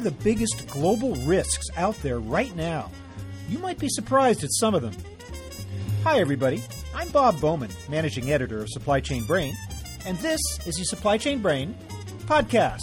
are 0.00 0.04
the 0.04 0.10
biggest 0.24 0.66
global 0.68 1.14
risks 1.26 1.66
out 1.76 1.94
there 1.96 2.20
right 2.20 2.56
now? 2.56 2.90
You 3.50 3.58
might 3.58 3.78
be 3.78 3.88
surprised 3.90 4.42
at 4.42 4.50
some 4.50 4.74
of 4.74 4.80
them. 4.80 4.94
Hi, 6.04 6.20
everybody. 6.20 6.62
I'm 6.94 7.10
Bob 7.10 7.38
Bowman, 7.38 7.70
managing 7.86 8.32
editor 8.32 8.62
of 8.62 8.70
Supply 8.70 9.00
Chain 9.00 9.24
Brain, 9.24 9.54
and 10.06 10.16
this 10.18 10.40
is 10.64 10.76
the 10.76 10.84
Supply 10.84 11.18
Chain 11.18 11.40
Brain 11.40 11.74
podcast. 12.24 12.78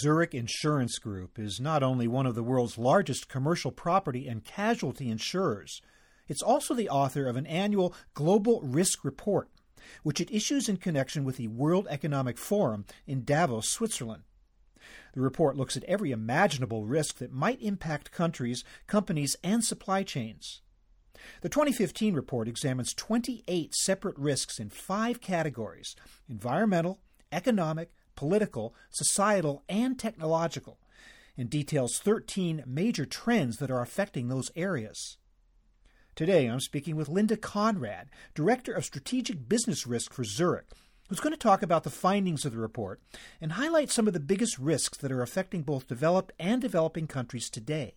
Zurich 0.00 0.34
Insurance 0.34 0.98
Group 0.98 1.38
is 1.38 1.60
not 1.60 1.82
only 1.82 2.08
one 2.08 2.24
of 2.24 2.34
the 2.34 2.42
world's 2.42 2.78
largest 2.78 3.28
commercial 3.28 3.70
property 3.70 4.26
and 4.26 4.42
casualty 4.42 5.10
insurers, 5.10 5.82
it's 6.26 6.40
also 6.40 6.72
the 6.72 6.88
author 6.88 7.26
of 7.26 7.36
an 7.36 7.46
annual 7.46 7.94
Global 8.14 8.62
Risk 8.62 9.04
Report, 9.04 9.50
which 10.02 10.18
it 10.18 10.30
issues 10.30 10.70
in 10.70 10.78
connection 10.78 11.22
with 11.22 11.36
the 11.36 11.48
World 11.48 11.86
Economic 11.90 12.38
Forum 12.38 12.86
in 13.06 13.24
Davos, 13.24 13.68
Switzerland. 13.68 14.22
The 15.12 15.20
report 15.20 15.56
looks 15.56 15.76
at 15.76 15.84
every 15.84 16.12
imaginable 16.12 16.86
risk 16.86 17.18
that 17.18 17.30
might 17.30 17.60
impact 17.60 18.10
countries, 18.10 18.64
companies, 18.86 19.36
and 19.44 19.62
supply 19.62 20.02
chains. 20.02 20.62
The 21.42 21.50
2015 21.50 22.14
report 22.14 22.48
examines 22.48 22.94
28 22.94 23.74
separate 23.74 24.16
risks 24.16 24.58
in 24.58 24.70
five 24.70 25.20
categories 25.20 25.94
environmental, 26.26 27.00
economic, 27.30 27.92
political, 28.20 28.74
societal, 28.90 29.64
and 29.66 29.98
technological, 29.98 30.78
and 31.38 31.48
details 31.48 31.98
13 32.00 32.62
major 32.66 33.06
trends 33.06 33.56
that 33.56 33.70
are 33.70 33.80
affecting 33.80 34.28
those 34.28 34.50
areas. 34.54 35.16
Today, 36.14 36.44
I'm 36.44 36.60
speaking 36.60 36.96
with 36.96 37.08
Linda 37.08 37.38
Conrad, 37.38 38.10
Director 38.34 38.74
of 38.74 38.84
Strategic 38.84 39.48
Business 39.48 39.86
Risk 39.86 40.12
for 40.12 40.22
Zurich, 40.22 40.66
who's 41.08 41.18
going 41.18 41.32
to 41.32 41.38
talk 41.38 41.62
about 41.62 41.82
the 41.82 41.88
findings 41.88 42.44
of 42.44 42.52
the 42.52 42.58
report 42.58 43.00
and 43.40 43.52
highlight 43.52 43.88
some 43.90 44.06
of 44.06 44.12
the 44.12 44.20
biggest 44.20 44.58
risks 44.58 44.98
that 44.98 45.10
are 45.10 45.22
affecting 45.22 45.62
both 45.62 45.88
developed 45.88 46.32
and 46.38 46.60
developing 46.60 47.06
countries 47.06 47.48
today, 47.48 47.94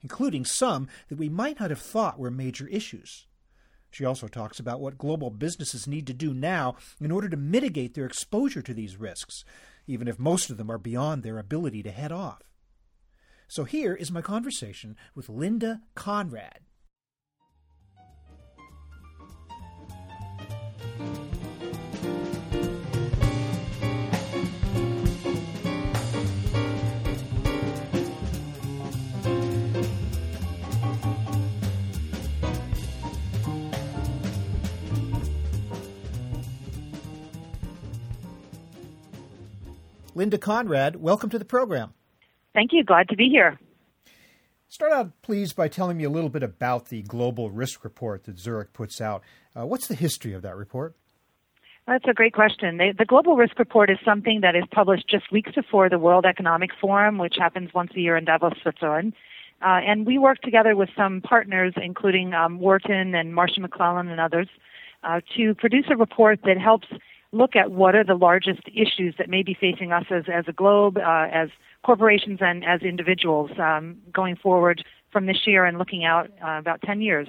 including 0.00 0.46
some 0.46 0.88
that 1.10 1.18
we 1.18 1.28
might 1.28 1.60
not 1.60 1.68
have 1.68 1.82
thought 1.82 2.18
were 2.18 2.30
major 2.30 2.66
issues. 2.68 3.26
She 3.96 4.04
also 4.04 4.28
talks 4.28 4.60
about 4.60 4.82
what 4.82 4.98
global 4.98 5.30
businesses 5.30 5.86
need 5.86 6.06
to 6.08 6.12
do 6.12 6.34
now 6.34 6.76
in 7.00 7.10
order 7.10 7.30
to 7.30 7.36
mitigate 7.38 7.94
their 7.94 8.04
exposure 8.04 8.60
to 8.60 8.74
these 8.74 8.98
risks, 8.98 9.42
even 9.86 10.06
if 10.06 10.18
most 10.18 10.50
of 10.50 10.58
them 10.58 10.70
are 10.70 10.76
beyond 10.76 11.22
their 11.22 11.38
ability 11.38 11.82
to 11.82 11.90
head 11.90 12.12
off. 12.12 12.42
So 13.48 13.64
here 13.64 13.94
is 13.94 14.12
my 14.12 14.20
conversation 14.20 14.98
with 15.14 15.30
Linda 15.30 15.80
Conrad. 15.94 16.60
Linda 40.16 40.38
Conrad, 40.38 40.96
welcome 40.96 41.28
to 41.28 41.38
the 41.38 41.44
program. 41.44 41.92
Thank 42.54 42.72
you. 42.72 42.82
Glad 42.82 43.10
to 43.10 43.16
be 43.16 43.28
here. 43.28 43.60
Start 44.66 44.90
out, 44.90 45.12
please, 45.20 45.52
by 45.52 45.68
telling 45.68 45.98
me 45.98 46.04
a 46.04 46.10
little 46.10 46.30
bit 46.30 46.42
about 46.42 46.86
the 46.86 47.02
Global 47.02 47.50
Risk 47.50 47.84
Report 47.84 48.24
that 48.24 48.38
Zurich 48.38 48.72
puts 48.72 48.98
out. 48.98 49.22
Uh, 49.54 49.66
what's 49.66 49.88
the 49.88 49.94
history 49.94 50.32
of 50.32 50.40
that 50.40 50.56
report? 50.56 50.96
That's 51.86 52.06
a 52.08 52.14
great 52.14 52.32
question. 52.32 52.78
The, 52.78 52.94
the, 52.98 53.04
Global 53.04 53.36
Risk 53.36 53.58
Report 53.58 53.90
is 53.90 53.98
something 54.06 54.40
that 54.40 54.56
is 54.56 54.64
published 54.72 55.06
just 55.06 55.30
weeks 55.30 55.52
before 55.54 55.90
the 55.90 55.98
World 55.98 56.24
Economic 56.24 56.70
Forum, 56.80 57.18
which 57.18 57.34
happens 57.38 57.74
once 57.74 57.92
a 57.94 58.00
year 58.00 58.16
in 58.16 58.24
Davos, 58.24 58.54
Switzerland. 58.62 59.12
Uh, 59.60 59.80
and 59.86 60.06
we 60.06 60.16
work 60.16 60.40
together 60.40 60.74
with 60.74 60.88
some 60.96 61.20
partners, 61.20 61.74
including 61.76 62.32
um, 62.32 62.58
Wharton 62.58 63.14
and 63.14 63.34
Marsh 63.34 63.58
McLennan 63.58 64.10
and 64.10 64.20
others, 64.20 64.48
uh, 65.04 65.20
to 65.36 65.54
produce 65.54 65.84
a 65.90 65.96
report 65.96 66.40
that 66.44 66.56
helps 66.56 66.88
look 67.32 67.56
at 67.56 67.70
what 67.70 67.94
are 67.94 68.04
the 68.04 68.14
largest 68.14 68.62
issues 68.68 69.14
that 69.18 69.28
may 69.28 69.42
be 69.42 69.56
facing 69.58 69.92
us 69.92 70.04
as, 70.10 70.24
as 70.32 70.44
a 70.48 70.52
globe, 70.52 70.96
uh, 70.98 71.26
as 71.32 71.48
corporations, 71.84 72.38
and 72.40 72.64
as 72.64 72.82
individuals 72.82 73.50
um, 73.58 73.98
going 74.12 74.36
forward 74.36 74.84
from 75.12 75.26
this 75.26 75.46
year 75.46 75.64
and 75.64 75.78
looking 75.78 76.04
out 76.04 76.30
uh, 76.44 76.58
about 76.58 76.80
10 76.82 77.00
years. 77.00 77.28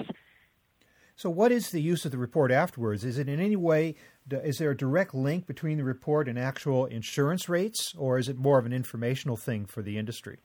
So, 1.15 1.31
what 1.31 1.51
is 1.51 1.71
the 1.71 1.81
use 1.81 2.05
of 2.05 2.11
the 2.11 2.17
report 2.17 2.51
afterwards? 2.51 3.03
Is 3.03 3.17
it 3.17 3.27
in 3.27 3.39
any 3.39 3.55
way, 3.55 3.95
is 4.29 4.57
there 4.57 4.69
a 4.69 4.77
direct 4.77 5.15
link 5.15 5.47
between 5.47 5.77
the 5.77 5.83
report 5.83 6.27
and 6.27 6.37
actual 6.37 6.85
insurance 6.85 7.49
rates, 7.49 7.93
or 7.97 8.19
is 8.19 8.29
it 8.29 8.37
more 8.37 8.59
of 8.59 8.67
an 8.67 8.73
informational 8.73 9.35
thing 9.35 9.65
for 9.65 9.81
the 9.81 9.97
industry? 9.97 10.37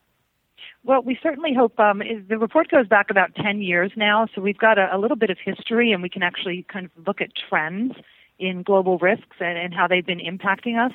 Well, 0.85 1.03
we 1.03 1.19
certainly 1.23 1.53
hope 1.55 1.79
um, 1.79 2.03
the 2.29 2.39
report 2.39 2.71
goes 2.71 2.87
back 2.87 3.07
about 3.11 3.35
10 3.35 3.61
years 3.61 3.93
now, 3.97 4.27
so 4.35 4.41
we've 4.41 4.59
got 4.59 4.79
a, 4.79 4.89
a 4.93 4.99
little 4.99 5.17
bit 5.17 5.31
of 5.31 5.37
history 5.45 5.93
and 5.93 6.03
we 6.03 6.09
can 6.09 6.23
actually 6.23 6.65
kind 6.73 6.87
of 6.87 7.07
look 7.07 7.21
at 7.21 7.31
trends 7.49 7.93
in 8.39 8.63
global 8.63 8.99
risks 8.99 9.37
and, 9.41 9.59
and 9.59 9.75
how 9.75 9.87
they've 9.87 10.07
been 10.07 10.21
impacting 10.21 10.79
us. 10.79 10.93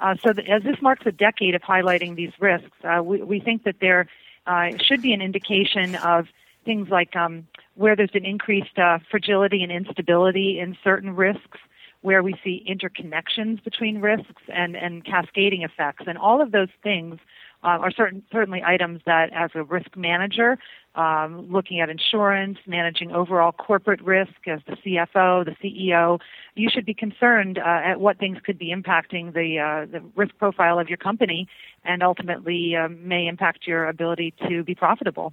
Uh, 0.00 0.14
so, 0.24 0.32
the, 0.32 0.46
as 0.48 0.62
this 0.62 0.80
marks 0.82 1.06
a 1.06 1.12
decade 1.12 1.54
of 1.54 1.62
highlighting 1.62 2.16
these 2.16 2.32
risks, 2.40 2.76
uh, 2.84 3.02
we, 3.02 3.22
we, 3.22 3.40
think 3.40 3.64
that 3.64 3.76
there 3.80 4.06
uh, 4.46 4.70
should 4.78 5.00
be 5.00 5.12
an 5.12 5.22
indication 5.22 5.94
of 5.96 6.26
things 6.64 6.88
like 6.88 7.14
um, 7.14 7.46
where 7.74 7.94
there's 7.94 8.10
been 8.10 8.24
increased 8.24 8.78
uh, 8.78 8.98
fragility 9.10 9.62
and 9.62 9.70
instability 9.70 10.58
in 10.58 10.76
certain 10.82 11.14
risks, 11.14 11.58
where 12.02 12.22
we 12.22 12.34
see 12.42 12.64
interconnections 12.68 13.62
between 13.62 14.00
risks 14.00 14.42
and, 14.52 14.76
and 14.76 15.04
cascading 15.04 15.62
effects. 15.62 16.04
And 16.06 16.18
all 16.18 16.42
of 16.42 16.50
those 16.50 16.68
things 16.82 17.18
uh, 17.64 17.78
are 17.80 17.90
certain, 17.90 18.22
certainly 18.30 18.62
items 18.64 19.00
that, 19.06 19.32
as 19.32 19.50
a 19.54 19.62
risk 19.62 19.96
manager, 19.96 20.58
um, 20.94 21.50
looking 21.50 21.80
at 21.80 21.88
insurance, 21.88 22.58
managing 22.66 23.10
overall 23.10 23.52
corporate 23.52 24.00
risk 24.02 24.46
as 24.46 24.60
the 24.66 24.76
CFO, 24.76 25.44
the 25.44 25.56
CEO, 25.62 26.20
you 26.54 26.68
should 26.70 26.86
be 26.86 26.94
concerned 26.94 27.58
uh, 27.58 27.62
at 27.84 28.00
what 28.00 28.18
things 28.18 28.38
could 28.44 28.58
be 28.58 28.72
impacting 28.72 29.32
the, 29.32 29.58
uh, 29.58 29.86
the 29.90 30.02
risk 30.14 30.36
profile 30.38 30.78
of 30.78 30.88
your 30.88 30.98
company 30.98 31.48
and 31.84 32.02
ultimately 32.02 32.76
uh, 32.76 32.88
may 32.88 33.26
impact 33.26 33.66
your 33.66 33.88
ability 33.88 34.34
to 34.48 34.62
be 34.62 34.74
profitable. 34.74 35.32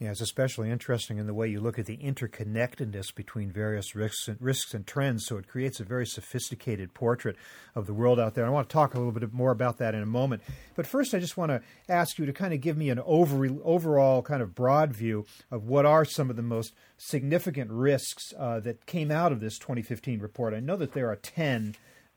Yeah, 0.00 0.12
it's 0.12 0.20
especially 0.20 0.70
interesting 0.70 1.18
in 1.18 1.26
the 1.26 1.34
way 1.34 1.48
you 1.48 1.58
look 1.58 1.76
at 1.76 1.86
the 1.86 1.96
interconnectedness 1.96 3.12
between 3.12 3.50
various 3.50 3.96
risks 3.96 4.28
and, 4.28 4.40
risks 4.40 4.72
and 4.72 4.86
trends. 4.86 5.26
So 5.26 5.38
it 5.38 5.48
creates 5.48 5.80
a 5.80 5.84
very 5.84 6.06
sophisticated 6.06 6.94
portrait 6.94 7.34
of 7.74 7.88
the 7.88 7.94
world 7.94 8.20
out 8.20 8.34
there. 8.34 8.46
I 8.46 8.50
want 8.50 8.68
to 8.68 8.72
talk 8.72 8.94
a 8.94 8.98
little 8.98 9.10
bit 9.10 9.32
more 9.32 9.50
about 9.50 9.78
that 9.78 9.96
in 9.96 10.02
a 10.02 10.06
moment. 10.06 10.42
But 10.76 10.86
first, 10.86 11.14
I 11.14 11.18
just 11.18 11.36
want 11.36 11.50
to 11.50 11.62
ask 11.88 12.16
you 12.16 12.26
to 12.26 12.32
kind 12.32 12.54
of 12.54 12.60
give 12.60 12.76
me 12.76 12.90
an 12.90 13.00
over, 13.04 13.48
overall 13.64 14.22
kind 14.22 14.40
of 14.40 14.54
broad 14.54 14.92
view 14.92 15.26
of 15.50 15.64
what 15.64 15.84
are 15.84 16.04
some 16.04 16.30
of 16.30 16.36
the 16.36 16.42
most 16.42 16.74
significant 16.96 17.72
risks 17.72 18.32
uh, 18.38 18.60
that 18.60 18.86
came 18.86 19.10
out 19.10 19.32
of 19.32 19.40
this 19.40 19.58
2015 19.58 20.20
report. 20.20 20.54
I 20.54 20.60
know 20.60 20.76
that 20.76 20.92
there 20.92 21.10
are 21.10 21.16
10 21.16 21.74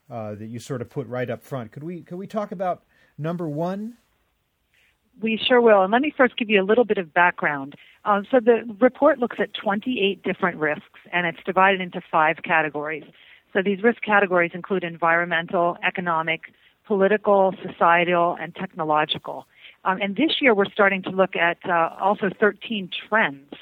uh, 0.07 0.35
that 0.35 0.47
you 0.47 0.59
sort 0.59 0.83
of 0.83 0.89
put 0.91 1.07
right 1.07 1.31
up 1.31 1.41
front. 1.41 1.71
Could 1.71 1.83
we 1.83 2.01
could 2.01 2.17
we 2.19 2.27
talk 2.27 2.51
about 2.51 2.83
number 3.17 3.49
one? 3.49 3.97
We 5.21 5.37
sure 5.37 5.61
will. 5.61 5.83
And 5.83 5.91
let 5.91 6.01
me 6.01 6.13
first 6.15 6.35
give 6.37 6.49
you 6.49 6.61
a 6.61 6.65
little 6.65 6.85
bit 6.85 6.97
of 6.97 7.13
background. 7.13 7.75
Uh, 8.05 8.21
so 8.31 8.39
the 8.39 8.63
report 8.79 9.19
looks 9.19 9.37
at 9.39 9.53
28 9.53 10.23
different 10.23 10.57
risks, 10.57 10.99
and 11.13 11.27
it's 11.27 11.37
divided 11.45 11.79
into 11.79 12.01
five 12.11 12.37
categories. 12.43 13.03
So 13.53 13.61
these 13.61 13.83
risk 13.83 14.01
categories 14.01 14.51
include 14.53 14.83
environmental, 14.83 15.77
economic, 15.85 16.53
political, 16.85 17.53
societal, 17.65 18.37
and 18.39 18.55
technological. 18.55 19.45
Um, 19.83 19.99
and 20.01 20.15
this 20.15 20.41
year 20.41 20.55
we're 20.55 20.69
starting 20.71 21.03
to 21.03 21.09
look 21.09 21.35
at 21.35 21.57
uh, 21.67 21.89
also 21.99 22.29
13 22.39 22.89
trends, 23.07 23.53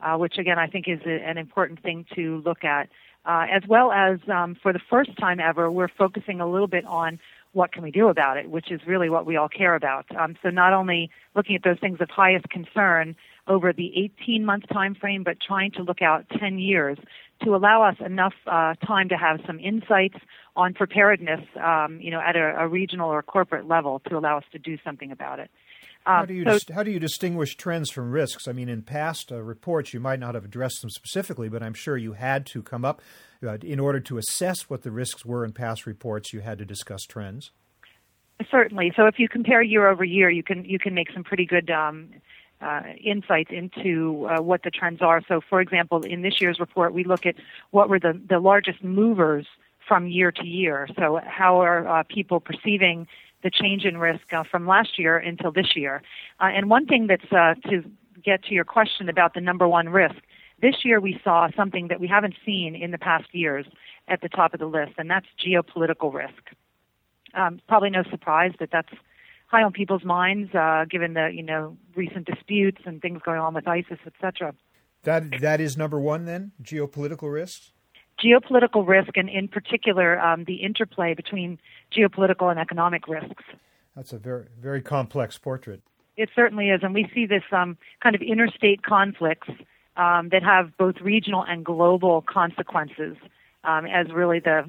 uh, 0.00 0.16
which 0.16 0.38
again 0.38 0.58
I 0.58 0.66
think 0.66 0.88
is 0.88 1.00
a, 1.06 1.22
an 1.22 1.38
important 1.38 1.82
thing 1.82 2.06
to 2.14 2.42
look 2.44 2.64
at. 2.64 2.88
Uh, 3.26 3.46
as 3.50 3.62
well 3.66 3.90
as 3.90 4.18
um, 4.28 4.54
for 4.62 4.72
the 4.72 4.80
first 4.90 5.16
time 5.16 5.40
ever, 5.40 5.70
we're 5.70 5.88
focusing 5.88 6.40
a 6.40 6.46
little 6.46 6.66
bit 6.66 6.84
on 6.84 7.18
what 7.54 7.72
can 7.72 7.82
we 7.82 7.90
do 7.90 8.08
about 8.08 8.36
it, 8.36 8.50
which 8.50 8.70
is 8.70 8.80
really 8.86 9.08
what 9.08 9.26
we 9.26 9.36
all 9.36 9.48
care 9.48 9.74
about. 9.74 10.06
Um, 10.16 10.36
so 10.42 10.50
not 10.50 10.72
only 10.72 11.10
looking 11.34 11.56
at 11.56 11.62
those 11.62 11.78
things 11.78 12.00
of 12.00 12.10
highest 12.10 12.48
concern 12.50 13.16
over 13.46 13.72
the 13.72 13.92
18 13.96 14.44
month 14.44 14.68
time 14.72 14.94
frame, 14.94 15.22
but 15.22 15.38
trying 15.40 15.70
to 15.72 15.82
look 15.82 16.02
out 16.02 16.26
10 16.38 16.58
years 16.58 16.98
to 17.42 17.54
allow 17.54 17.82
us 17.82 17.96
enough 18.04 18.34
uh, 18.46 18.74
time 18.86 19.08
to 19.08 19.16
have 19.16 19.40
some 19.46 19.58
insights 19.60 20.16
on 20.56 20.74
preparedness, 20.74 21.40
um, 21.62 21.98
you 22.00 22.10
know, 22.10 22.20
at 22.20 22.36
a, 22.36 22.56
a 22.58 22.68
regional 22.68 23.10
or 23.10 23.22
corporate 23.22 23.66
level 23.66 24.00
to 24.08 24.16
allow 24.16 24.38
us 24.38 24.44
to 24.52 24.58
do 24.58 24.78
something 24.84 25.10
about 25.10 25.38
it. 25.38 25.50
Um, 26.06 26.16
how, 26.16 26.24
do 26.26 26.34
you 26.34 26.44
so, 26.44 26.52
dis- 26.52 26.74
how 26.74 26.82
do 26.82 26.90
you 26.90 27.00
distinguish 27.00 27.56
trends 27.56 27.90
from 27.90 28.10
risks? 28.10 28.46
I 28.46 28.52
mean, 28.52 28.68
in 28.68 28.82
past 28.82 29.32
uh, 29.32 29.42
reports, 29.42 29.94
you 29.94 30.00
might 30.00 30.20
not 30.20 30.34
have 30.34 30.44
addressed 30.44 30.82
them 30.82 30.90
specifically, 30.90 31.48
but 31.48 31.62
I'm 31.62 31.72
sure 31.72 31.96
you 31.96 32.12
had 32.12 32.44
to 32.46 32.62
come 32.62 32.84
up 32.84 33.00
uh, 33.44 33.58
in 33.62 33.80
order 33.80 34.00
to 34.00 34.18
assess 34.18 34.68
what 34.68 34.82
the 34.82 34.90
risks 34.90 35.24
were 35.24 35.44
in 35.44 35.52
past 35.52 35.86
reports. 35.86 36.32
You 36.32 36.40
had 36.40 36.58
to 36.58 36.64
discuss 36.64 37.02
trends. 37.04 37.50
Certainly. 38.50 38.92
So 38.96 39.06
if 39.06 39.18
you 39.18 39.28
compare 39.28 39.62
year 39.62 39.88
over 39.88 40.04
year, 40.04 40.28
you 40.30 40.42
can 40.42 40.64
you 40.64 40.78
can 40.78 40.94
make 40.94 41.12
some 41.12 41.22
pretty 41.22 41.46
good 41.46 41.70
um, 41.70 42.10
uh, 42.60 42.82
insights 43.02 43.50
into 43.52 44.26
uh, 44.26 44.42
what 44.42 44.62
the 44.64 44.70
trends 44.70 45.02
are. 45.02 45.22
So, 45.28 45.40
for 45.48 45.60
example, 45.60 46.02
in 46.02 46.22
this 46.22 46.40
year's 46.40 46.58
report, 46.58 46.92
we 46.92 47.04
look 47.04 47.26
at 47.26 47.36
what 47.70 47.88
were 47.88 48.00
the 48.00 48.20
the 48.28 48.40
largest 48.40 48.82
movers 48.82 49.46
from 49.86 50.08
year 50.08 50.32
to 50.32 50.46
year. 50.46 50.88
So, 50.98 51.20
how 51.24 51.60
are 51.60 51.86
uh, 51.86 52.02
people 52.08 52.40
perceiving 52.40 53.06
the 53.44 53.50
change 53.50 53.84
in 53.84 53.98
risk 53.98 54.32
uh, 54.32 54.42
from 54.50 54.66
last 54.66 54.98
year 54.98 55.16
until 55.18 55.52
this 55.52 55.76
year. 55.76 56.02
Uh, 56.40 56.46
and 56.46 56.68
one 56.68 56.86
thing 56.86 57.06
that's 57.06 57.30
uh, 57.30 57.54
to 57.68 57.84
get 58.24 58.42
to 58.44 58.54
your 58.54 58.64
question 58.64 59.08
about 59.08 59.34
the 59.34 59.40
number 59.40 59.68
one 59.68 59.90
risk, 59.90 60.16
this 60.64 60.82
year 60.82 60.98
we 60.98 61.20
saw 61.22 61.48
something 61.54 61.88
that 61.88 62.00
we 62.00 62.08
haven't 62.08 62.34
seen 62.44 62.74
in 62.74 62.90
the 62.90 62.96
past 62.96 63.26
years 63.32 63.66
at 64.08 64.22
the 64.22 64.30
top 64.30 64.54
of 64.54 64.60
the 64.60 64.66
list, 64.66 64.92
and 64.96 65.10
that's 65.10 65.26
geopolitical 65.38 66.12
risk. 66.12 66.42
Um, 67.34 67.60
probably 67.68 67.90
no 67.90 68.02
surprise 68.10 68.52
that 68.60 68.70
that's 68.72 68.88
high 69.48 69.62
on 69.62 69.72
people's 69.72 70.04
minds, 70.04 70.54
uh, 70.54 70.86
given 70.88 71.12
the 71.12 71.30
you 71.34 71.42
know 71.42 71.76
recent 71.94 72.24
disputes 72.24 72.80
and 72.86 73.02
things 73.02 73.20
going 73.22 73.40
on 73.40 73.52
with 73.52 73.68
ISIS, 73.68 73.98
etc. 74.06 74.54
That 75.02 75.40
that 75.42 75.60
is 75.60 75.76
number 75.76 76.00
one 76.00 76.24
then, 76.24 76.52
geopolitical 76.62 77.30
risks 77.30 77.72
geopolitical 78.24 78.86
risk 78.86 79.16
and 79.16 79.28
in 79.28 79.48
particular 79.48 80.20
um, 80.20 80.44
the 80.44 80.54
interplay 80.54 81.14
between 81.14 81.58
geopolitical 81.92 82.48
and 82.48 82.60
economic 82.60 83.08
risks. 83.08 83.42
That's 83.96 84.12
a 84.12 84.18
very 84.18 84.46
very 84.58 84.80
complex 84.80 85.36
portrait. 85.36 85.82
It 86.16 86.30
certainly 86.34 86.70
is, 86.70 86.80
and 86.84 86.94
we 86.94 87.10
see 87.12 87.26
this 87.26 87.42
um, 87.50 87.76
kind 88.00 88.14
of 88.14 88.22
interstate 88.22 88.84
conflicts 88.84 89.48
um, 89.96 90.28
that 90.30 90.42
have 90.42 90.76
both 90.76 90.96
regional 91.00 91.42
and 91.42 91.64
global 91.64 92.22
consequences 92.22 93.16
um, 93.64 93.86
as 93.86 94.10
really 94.12 94.40
the 94.40 94.68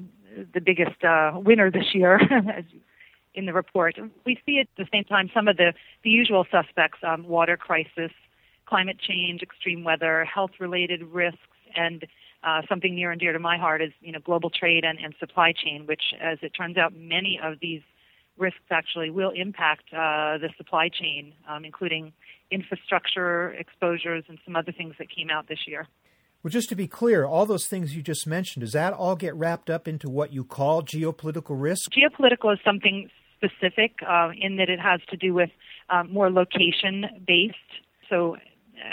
the 0.52 0.60
biggest 0.60 1.02
uh, 1.02 1.32
winner 1.34 1.70
this 1.70 1.94
year. 1.94 2.20
in 3.34 3.44
the 3.44 3.52
report, 3.52 3.98
we 4.24 4.38
see 4.46 4.58
at 4.60 4.66
the 4.78 4.86
same 4.90 5.04
time 5.04 5.30
some 5.34 5.46
of 5.46 5.56
the 5.56 5.74
the 6.02 6.10
usual 6.10 6.46
suspects: 6.50 6.98
um, 7.02 7.26
water 7.28 7.56
crisis, 7.56 8.10
climate 8.66 8.98
change, 8.98 9.42
extreme 9.42 9.84
weather, 9.84 10.24
health-related 10.24 11.02
risks, 11.02 11.38
and 11.76 12.06
uh, 12.42 12.62
something 12.68 12.94
near 12.94 13.10
and 13.10 13.20
dear 13.20 13.32
to 13.32 13.38
my 13.38 13.58
heart 13.58 13.82
is 13.82 13.92
you 14.00 14.12
know 14.12 14.20
global 14.20 14.50
trade 14.50 14.84
and, 14.84 14.98
and 14.98 15.14
supply 15.20 15.52
chain, 15.52 15.86
which, 15.86 16.14
as 16.20 16.38
it 16.42 16.50
turns 16.50 16.76
out, 16.76 16.94
many 16.96 17.38
of 17.42 17.60
these 17.60 17.82
risks 18.38 18.60
actually 18.70 19.10
will 19.10 19.30
impact 19.30 19.84
uh, 19.92 20.38
the 20.38 20.48
supply 20.56 20.88
chain, 20.88 21.32
um, 21.48 21.64
including 21.64 22.12
infrastructure 22.50 23.50
exposures 23.52 24.24
and 24.28 24.38
some 24.44 24.56
other 24.56 24.72
things 24.72 24.94
that 24.98 25.08
came 25.14 25.30
out 25.30 25.48
this 25.48 25.60
year. 25.66 25.86
Well, 26.42 26.50
just 26.50 26.68
to 26.68 26.76
be 26.76 26.86
clear, 26.86 27.24
all 27.24 27.44
those 27.44 27.66
things 27.66 27.96
you 27.96 28.02
just 28.02 28.26
mentioned, 28.26 28.62
does 28.62 28.72
that 28.72 28.92
all 28.92 29.16
get 29.16 29.34
wrapped 29.34 29.68
up 29.68 29.88
into 29.88 30.08
what 30.08 30.32
you 30.32 30.44
call 30.44 30.82
geopolitical 30.82 31.60
risk? 31.60 31.90
Geopolitical 31.90 32.52
is 32.52 32.60
something 32.64 33.10
specific 33.36 33.96
uh, 34.08 34.30
in 34.38 34.56
that 34.56 34.68
it 34.68 34.78
has 34.78 35.00
to 35.10 35.16
do 35.16 35.34
with 35.34 35.50
um, 35.90 36.12
more 36.12 36.30
location 36.30 37.04
based. 37.26 37.56
So 38.08 38.36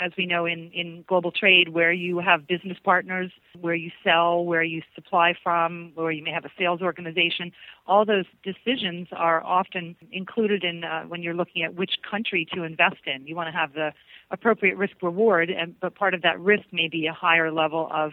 as 0.00 0.12
we 0.16 0.26
know 0.26 0.46
in, 0.46 0.70
in 0.72 1.04
global 1.06 1.30
trade, 1.30 1.68
where 1.68 1.92
you 1.92 2.18
have 2.18 2.46
business 2.46 2.78
partners, 2.82 3.30
where 3.60 3.74
you 3.74 3.90
sell, 4.02 4.44
where 4.44 4.62
you 4.62 4.82
supply 4.94 5.34
from, 5.42 5.92
where 5.94 6.10
you 6.10 6.22
may 6.22 6.30
have 6.30 6.44
a 6.44 6.50
sales 6.58 6.80
organization, 6.80 7.52
all 7.86 8.04
those 8.04 8.24
decisions 8.42 9.08
are 9.12 9.42
often 9.44 9.96
included 10.12 10.64
in 10.64 10.84
uh, 10.84 11.02
when 11.04 11.22
you're 11.22 11.34
looking 11.34 11.62
at 11.62 11.74
which 11.74 11.96
country 12.08 12.46
to 12.54 12.62
invest 12.62 13.02
in. 13.06 13.26
You 13.26 13.36
want 13.36 13.48
to 13.48 13.58
have 13.58 13.74
the 13.74 13.92
appropriate 14.30 14.76
risk 14.76 14.94
reward, 15.02 15.50
and, 15.50 15.78
but 15.80 15.94
part 15.94 16.14
of 16.14 16.22
that 16.22 16.40
risk 16.40 16.64
may 16.72 16.88
be 16.88 17.06
a 17.06 17.12
higher 17.12 17.52
level 17.52 17.88
of 17.92 18.12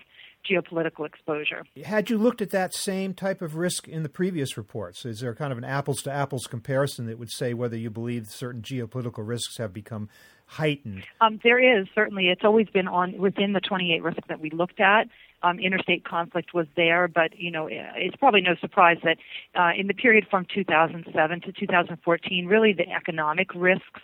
geopolitical 0.50 1.06
exposure. 1.06 1.64
Had 1.84 2.10
you 2.10 2.18
looked 2.18 2.42
at 2.42 2.50
that 2.52 2.74
same 2.74 3.14
type 3.14 3.42
of 3.42 3.56
risk 3.56 3.88
in 3.88 4.04
the 4.04 4.10
previous 4.10 4.58
reports? 4.58 5.06
Is 5.06 5.20
there 5.20 5.36
kind 5.36 5.52
of 5.52 5.58
an 5.58 5.64
apples 5.64 6.02
to 6.04 6.12
apples 6.12 6.48
comparison 6.48 7.06
that 7.08 7.20
would 7.20 7.32
say 7.32 7.54
whether 7.54 7.78
you 7.78 7.90
believe 7.90 8.28
certain 8.28 8.62
geopolitical 8.62 9.28
risks 9.28 9.58
have 9.58 9.74
become 9.74 10.10
heightened? 10.52 11.04
Um, 11.22 11.40
there 11.44 11.60
is 11.60 11.88
certainly. 11.96 12.28
It's 12.28 12.44
always 12.44 12.68
been 12.68 12.88
on 12.88 13.18
within 13.18 13.54
the 13.54 13.62
28 13.62 14.04
risks 14.04 14.24
that 14.28 14.40
we 14.40 14.50
looked 14.50 14.80
at. 14.80 15.08
Um, 15.44 15.60
interstate 15.60 16.06
conflict 16.06 16.54
was 16.54 16.68
there, 16.76 17.08
but 17.08 17.38
you 17.38 17.50
know 17.50 17.68
it's 17.72 18.16
probably 18.18 18.42
no 18.42 18.56
surprise 18.60 18.98
that 19.04 19.18
uh, 19.56 19.72
in 19.76 19.88
the 19.88 19.94
period 19.94 20.28
from 20.30 20.46
2007 20.54 21.42
to 21.42 21.52
2014, 21.52 22.46
really 22.46 22.74
the 22.74 22.88
economic 22.92 23.48
risks 23.56 24.02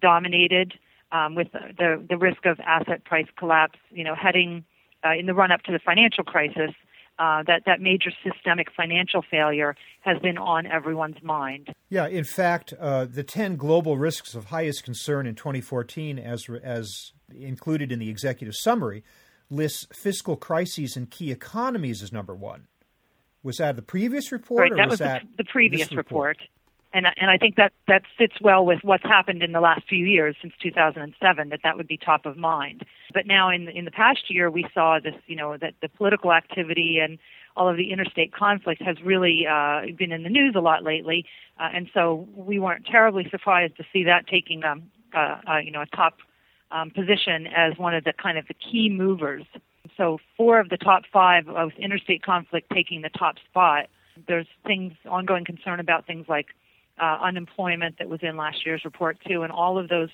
dominated, 0.00 0.74
um, 1.10 1.34
with 1.34 1.48
the, 1.52 1.60
the 1.76 2.06
the 2.10 2.16
risk 2.16 2.46
of 2.46 2.60
asset 2.60 3.04
price 3.04 3.26
collapse. 3.36 3.78
You 3.90 4.04
know, 4.04 4.14
heading 4.14 4.64
uh, 5.04 5.12
in 5.18 5.26
the 5.26 5.34
run 5.34 5.52
up 5.52 5.62
to 5.62 5.72
the 5.72 5.78
financial 5.78 6.24
crisis, 6.24 6.70
uh, 7.18 7.42
that 7.46 7.62
that 7.66 7.80
major 7.80 8.10
systemic 8.22 8.68
financial 8.76 9.22
failure 9.28 9.74
has 10.00 10.18
been 10.20 10.38
on 10.38 10.66
everyone's 10.66 11.20
mind. 11.22 11.74
Yeah, 11.88 12.06
in 12.06 12.24
fact, 12.24 12.72
uh, 12.78 13.06
the 13.06 13.24
ten 13.24 13.56
global 13.56 13.98
risks 13.98 14.34
of 14.34 14.46
highest 14.46 14.84
concern 14.84 15.26
in 15.26 15.34
2014, 15.34 16.18
as 16.18 16.46
as 16.62 17.12
included 17.34 17.90
in 17.90 17.98
the 17.98 18.08
executive 18.08 18.54
summary, 18.54 19.02
lists 19.50 19.86
fiscal 19.92 20.36
crises 20.36 20.96
in 20.96 21.06
key 21.06 21.32
economies 21.32 22.02
as 22.02 22.12
number 22.12 22.34
one. 22.34 22.68
Was 23.42 23.58
that 23.58 23.76
the 23.76 23.82
previous 23.82 24.32
report, 24.32 24.62
right, 24.62 24.72
or 24.72 24.76
that 24.76 24.86
was, 24.86 24.92
was 24.92 24.98
that 25.00 25.22
the, 25.36 25.42
the 25.42 25.50
previous 25.50 25.90
report? 25.92 26.38
report? 26.38 26.38
And 26.92 27.06
and 27.16 27.30
I 27.30 27.36
think 27.36 27.56
that 27.56 27.72
that 27.86 28.02
fits 28.16 28.34
well 28.40 28.64
with 28.64 28.80
what's 28.82 29.04
happened 29.04 29.42
in 29.42 29.52
the 29.52 29.60
last 29.60 29.82
few 29.88 30.06
years 30.06 30.36
since 30.40 30.54
2007 30.62 31.48
that 31.50 31.60
that 31.62 31.76
would 31.76 31.88
be 31.88 31.96
top 31.96 32.26
of 32.26 32.36
mind. 32.36 32.84
But 33.12 33.26
now 33.26 33.50
in 33.50 33.68
in 33.68 33.84
the 33.84 33.90
past 33.90 34.30
year 34.30 34.50
we 34.50 34.66
saw 34.72 34.98
this 35.02 35.14
you 35.26 35.36
know 35.36 35.56
that 35.58 35.74
the 35.82 35.88
political 35.88 36.32
activity 36.32 36.98
and 37.02 37.18
all 37.56 37.68
of 37.68 37.76
the 37.76 37.92
interstate 37.92 38.32
conflict 38.32 38.80
has 38.82 38.96
really 39.04 39.46
uh, 39.46 39.82
been 39.98 40.12
in 40.12 40.22
the 40.22 40.30
news 40.30 40.54
a 40.56 40.60
lot 40.60 40.84
lately, 40.84 41.26
uh, 41.58 41.68
and 41.74 41.88
so 41.92 42.28
we 42.34 42.58
weren't 42.58 42.86
terribly 42.86 43.26
surprised 43.30 43.76
to 43.76 43.84
see 43.92 44.04
that 44.04 44.26
taking 44.26 44.64
um, 44.64 44.84
uh, 45.14 45.40
uh, 45.46 45.58
you 45.58 45.70
know 45.70 45.82
a 45.82 45.96
top 45.96 46.18
um, 46.70 46.90
position 46.90 47.46
as 47.48 47.76
one 47.76 47.94
of 47.94 48.04
the 48.04 48.12
kind 48.12 48.38
of 48.38 48.46
the 48.48 48.54
key 48.54 48.88
movers. 48.88 49.44
So 49.96 50.18
four 50.36 50.60
of 50.60 50.68
the 50.68 50.76
top 50.76 51.02
five 51.12 51.46
with 51.46 51.74
interstate 51.78 52.22
conflict 52.22 52.68
taking 52.72 53.02
the 53.02 53.10
top 53.10 53.36
spot. 53.50 53.86
There's 54.26 54.46
things 54.66 54.92
ongoing 55.08 55.44
concern 55.44 55.80
about 55.80 56.06
things 56.06 56.26
like 56.28 56.46
uh, 57.00 57.18
unemployment 57.22 57.98
that 57.98 58.08
was 58.08 58.20
in 58.22 58.36
last 58.36 58.64
year's 58.64 58.84
report 58.84 59.18
too, 59.26 59.42
and 59.42 59.52
all 59.52 59.78
of 59.78 59.88
those 59.88 60.10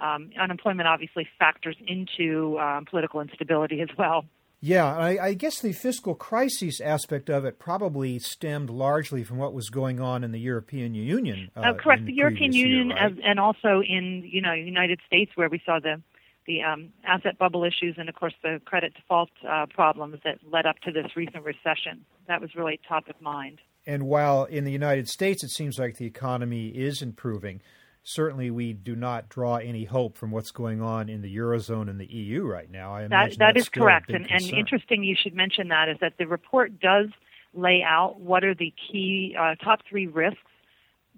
um, 0.00 0.30
unemployment 0.40 0.88
obviously 0.88 1.26
factors 1.38 1.76
into 1.86 2.58
um, 2.58 2.84
political 2.84 3.20
instability 3.20 3.80
as 3.80 3.88
well. 3.98 4.24
Yeah, 4.60 4.96
I, 4.96 5.26
I, 5.26 5.34
guess 5.34 5.60
the 5.60 5.72
fiscal 5.72 6.14
crisis 6.14 6.80
aspect 6.80 7.28
of 7.28 7.44
it 7.44 7.58
probably 7.58 8.18
stemmed 8.18 8.70
largely 8.70 9.22
from 9.22 9.36
what 9.36 9.52
was 9.52 9.68
going 9.68 10.00
on 10.00 10.24
in 10.24 10.32
the 10.32 10.40
European 10.40 10.94
Union. 10.94 11.50
Uh, 11.54 11.60
uh, 11.60 11.74
correct, 11.74 12.02
the, 12.02 12.06
the 12.06 12.14
European 12.14 12.52
Union, 12.52 12.88
year, 12.88 12.96
right? 12.96 13.12
as, 13.12 13.18
and 13.22 13.38
also 13.38 13.82
in 13.86 14.22
you 14.24 14.40
know 14.40 14.52
United 14.52 15.00
States, 15.06 15.30
where 15.34 15.50
we 15.50 15.60
saw 15.64 15.78
the 15.78 16.02
the 16.46 16.62
um, 16.62 16.90
asset 17.04 17.38
bubble 17.38 17.64
issues 17.64 17.96
and 17.98 18.08
of 18.08 18.14
course 18.14 18.34
the 18.42 18.60
credit 18.64 18.94
default 18.94 19.30
uh, 19.46 19.66
problems 19.66 20.18
that 20.24 20.38
led 20.50 20.64
up 20.64 20.78
to 20.80 20.92
this 20.92 21.14
recent 21.16 21.44
recession. 21.44 22.04
That 22.26 22.40
was 22.40 22.54
really 22.54 22.80
top 22.88 23.08
of 23.08 23.20
mind. 23.20 23.60
And 23.86 24.06
while 24.06 24.44
in 24.44 24.64
the 24.64 24.72
United 24.72 25.08
States 25.08 25.44
it 25.44 25.50
seems 25.50 25.78
like 25.78 25.96
the 25.96 26.06
economy 26.06 26.68
is 26.68 27.02
improving, 27.02 27.62
certainly 28.02 28.50
we 28.50 28.72
do 28.72 28.96
not 28.96 29.28
draw 29.28 29.56
any 29.56 29.84
hope 29.84 30.16
from 30.16 30.30
what's 30.30 30.50
going 30.50 30.80
on 30.80 31.08
in 31.08 31.22
the 31.22 31.36
eurozone 31.36 31.88
and 31.88 32.00
the 32.00 32.06
EU 32.06 32.44
right 32.44 32.70
now. 32.70 32.94
I 32.94 33.06
that 33.08 33.36
that 33.38 33.56
is 33.56 33.68
correct, 33.68 34.10
and, 34.10 34.30
and 34.30 34.42
interesting. 34.50 35.04
You 35.04 35.16
should 35.20 35.34
mention 35.34 35.68
that 35.68 35.88
is 35.88 35.98
that 36.00 36.14
the 36.18 36.26
report 36.26 36.80
does 36.80 37.08
lay 37.54 37.82
out 37.82 38.20
what 38.20 38.44
are 38.44 38.54
the 38.54 38.72
key 38.90 39.36
uh, 39.38 39.54
top 39.56 39.80
three 39.88 40.06
risks 40.06 40.40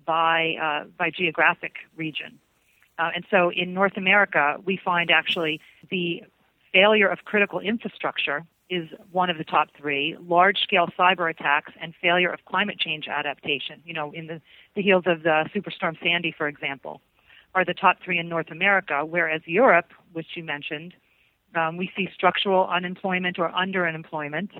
by 0.04 0.54
uh, 0.60 0.84
by 0.98 1.10
geographic 1.10 1.76
region. 1.96 2.38
Uh, 2.98 3.10
and 3.14 3.24
so 3.30 3.50
in 3.52 3.74
North 3.74 3.96
America, 3.96 4.56
we 4.64 4.76
find 4.76 5.10
actually 5.10 5.60
the 5.90 6.24
failure 6.72 7.08
of 7.08 7.20
critical 7.24 7.60
infrastructure 7.60 8.44
is 8.70 8.88
one 9.12 9.30
of 9.30 9.38
the 9.38 9.44
top 9.44 9.68
three. 9.76 10.16
Large 10.20 10.58
scale 10.62 10.88
cyber 10.98 11.30
attacks 11.30 11.72
and 11.80 11.94
failure 12.00 12.30
of 12.30 12.44
climate 12.44 12.78
change 12.78 13.08
adaptation, 13.08 13.82
you 13.84 13.94
know, 13.94 14.12
in 14.12 14.26
the, 14.26 14.40
the 14.74 14.82
heels 14.82 15.04
of 15.06 15.22
the 15.22 15.44
Superstorm 15.54 15.96
Sandy, 16.02 16.34
for 16.36 16.48
example, 16.48 17.00
are 17.54 17.64
the 17.64 17.74
top 17.74 17.96
three 18.04 18.18
in 18.18 18.28
North 18.28 18.50
America, 18.50 19.04
whereas 19.04 19.40
Europe, 19.46 19.92
which 20.12 20.26
you 20.34 20.44
mentioned, 20.44 20.94
um, 21.54 21.76
we 21.76 21.90
see 21.96 22.08
structural 22.12 22.68
unemployment 22.68 23.38
or 23.38 23.50
underemployment, 23.50 24.50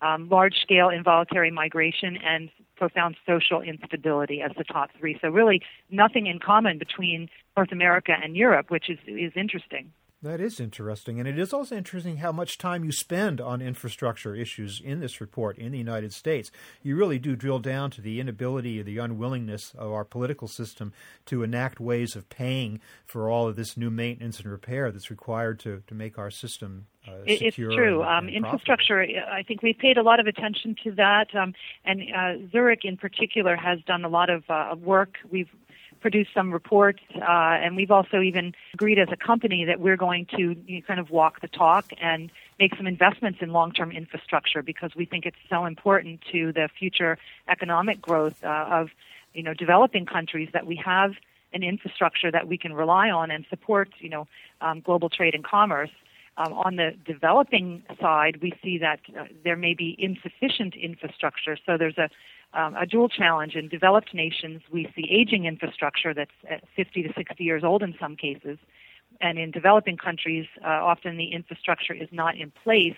um, 0.00 0.28
large 0.28 0.56
scale 0.60 0.88
involuntary 0.88 1.52
migration, 1.52 2.16
and 2.16 2.50
profound 2.76 3.16
social 3.24 3.60
instability 3.62 4.42
as 4.42 4.50
the 4.58 4.64
top 4.64 4.90
three. 4.98 5.16
So, 5.20 5.28
really, 5.28 5.62
nothing 5.90 6.26
in 6.26 6.40
common 6.40 6.78
between 6.78 7.28
North 7.56 7.70
America 7.70 8.12
and 8.20 8.36
Europe, 8.36 8.70
which 8.70 8.90
is, 8.90 8.98
is 9.06 9.32
interesting. 9.36 9.92
That 10.22 10.40
is 10.40 10.60
interesting. 10.60 11.18
And 11.18 11.28
it 11.28 11.36
is 11.36 11.52
also 11.52 11.76
interesting 11.76 12.18
how 12.18 12.30
much 12.30 12.56
time 12.56 12.84
you 12.84 12.92
spend 12.92 13.40
on 13.40 13.60
infrastructure 13.60 14.36
issues 14.36 14.80
in 14.80 15.00
this 15.00 15.20
report 15.20 15.58
in 15.58 15.72
the 15.72 15.78
United 15.78 16.12
States. 16.12 16.52
You 16.80 16.94
really 16.94 17.18
do 17.18 17.34
drill 17.34 17.58
down 17.58 17.90
to 17.92 18.00
the 18.00 18.20
inability 18.20 18.78
or 18.78 18.84
the 18.84 18.98
unwillingness 18.98 19.72
of 19.76 19.90
our 19.90 20.04
political 20.04 20.46
system 20.46 20.92
to 21.26 21.42
enact 21.42 21.80
ways 21.80 22.14
of 22.14 22.28
paying 22.28 22.80
for 23.04 23.28
all 23.28 23.48
of 23.48 23.56
this 23.56 23.76
new 23.76 23.90
maintenance 23.90 24.38
and 24.38 24.48
repair 24.48 24.92
that's 24.92 25.10
required 25.10 25.58
to, 25.60 25.82
to 25.88 25.94
make 25.94 26.18
our 26.18 26.30
system 26.30 26.86
uh, 27.08 27.14
it's 27.26 27.56
true. 27.56 28.02
And, 28.02 28.08
um, 28.08 28.28
and 28.28 28.36
infrastructure, 28.36 29.00
I 29.00 29.42
think 29.42 29.60
we've 29.60 29.76
paid 29.76 29.98
a 29.98 30.02
lot 30.02 30.20
of 30.20 30.28
attention 30.28 30.76
to 30.84 30.92
that. 30.92 31.34
Um, 31.34 31.52
and 31.84 32.00
uh, 32.00 32.48
Zurich 32.52 32.84
in 32.84 32.96
particular 32.96 33.56
has 33.56 33.80
done 33.88 34.04
a 34.04 34.08
lot 34.08 34.30
of 34.30 34.44
uh, 34.48 34.76
work. 34.80 35.16
We've 35.28 35.50
produced 36.02 36.30
some 36.34 36.52
reports, 36.52 36.98
uh, 37.16 37.22
and 37.24 37.76
we've 37.76 37.90
also 37.90 38.20
even 38.20 38.52
agreed 38.74 38.98
as 38.98 39.08
a 39.10 39.16
company 39.16 39.64
that 39.64 39.80
we're 39.80 39.96
going 39.96 40.26
to 40.36 40.56
you 40.66 40.76
know, 40.76 40.80
kind 40.86 41.00
of 41.00 41.10
walk 41.10 41.40
the 41.40 41.48
talk 41.48 41.86
and 42.00 42.30
make 42.58 42.76
some 42.76 42.86
investments 42.86 43.38
in 43.40 43.52
long-term 43.52 43.92
infrastructure 43.92 44.62
because 44.62 44.94
we 44.94 45.06
think 45.06 45.24
it's 45.24 45.36
so 45.48 45.64
important 45.64 46.20
to 46.32 46.52
the 46.52 46.68
future 46.78 47.16
economic 47.48 48.02
growth 48.02 48.44
uh, 48.44 48.66
of 48.70 48.90
you 49.32 49.42
know 49.42 49.54
developing 49.54 50.04
countries 50.04 50.50
that 50.52 50.66
we 50.66 50.76
have 50.76 51.12
an 51.54 51.62
infrastructure 51.62 52.30
that 52.30 52.46
we 52.48 52.58
can 52.58 52.72
rely 52.74 53.08
on 53.10 53.30
and 53.30 53.46
support 53.48 53.88
you 54.00 54.10
know 54.10 54.26
um, 54.60 54.80
global 54.80 55.08
trade 55.08 55.34
and 55.34 55.44
commerce. 55.44 55.90
Um, 56.38 56.54
on 56.54 56.76
the 56.76 56.94
developing 57.04 57.82
side, 58.00 58.40
we 58.40 58.54
see 58.62 58.78
that 58.78 59.00
uh, 59.18 59.24
there 59.44 59.56
may 59.56 59.74
be 59.74 59.94
insufficient 59.98 60.74
infrastructure. 60.74 61.58
So 61.66 61.76
there's 61.76 61.98
a 61.98 62.08
um, 62.54 62.74
a 62.76 62.86
dual 62.86 63.08
challenge. 63.08 63.54
In 63.54 63.68
developed 63.68 64.14
nations, 64.14 64.62
we 64.70 64.90
see 64.94 65.08
aging 65.10 65.46
infrastructure 65.46 66.12
that's 66.14 66.30
50 66.76 67.02
to 67.04 67.12
60 67.16 67.42
years 67.42 67.64
old 67.64 67.82
in 67.82 67.94
some 68.00 68.16
cases. 68.16 68.58
And 69.20 69.38
in 69.38 69.50
developing 69.50 69.96
countries, 69.96 70.46
uh, 70.64 70.68
often 70.68 71.16
the 71.16 71.32
infrastructure 71.32 71.94
is 71.94 72.08
not 72.12 72.36
in 72.36 72.50
place 72.50 72.96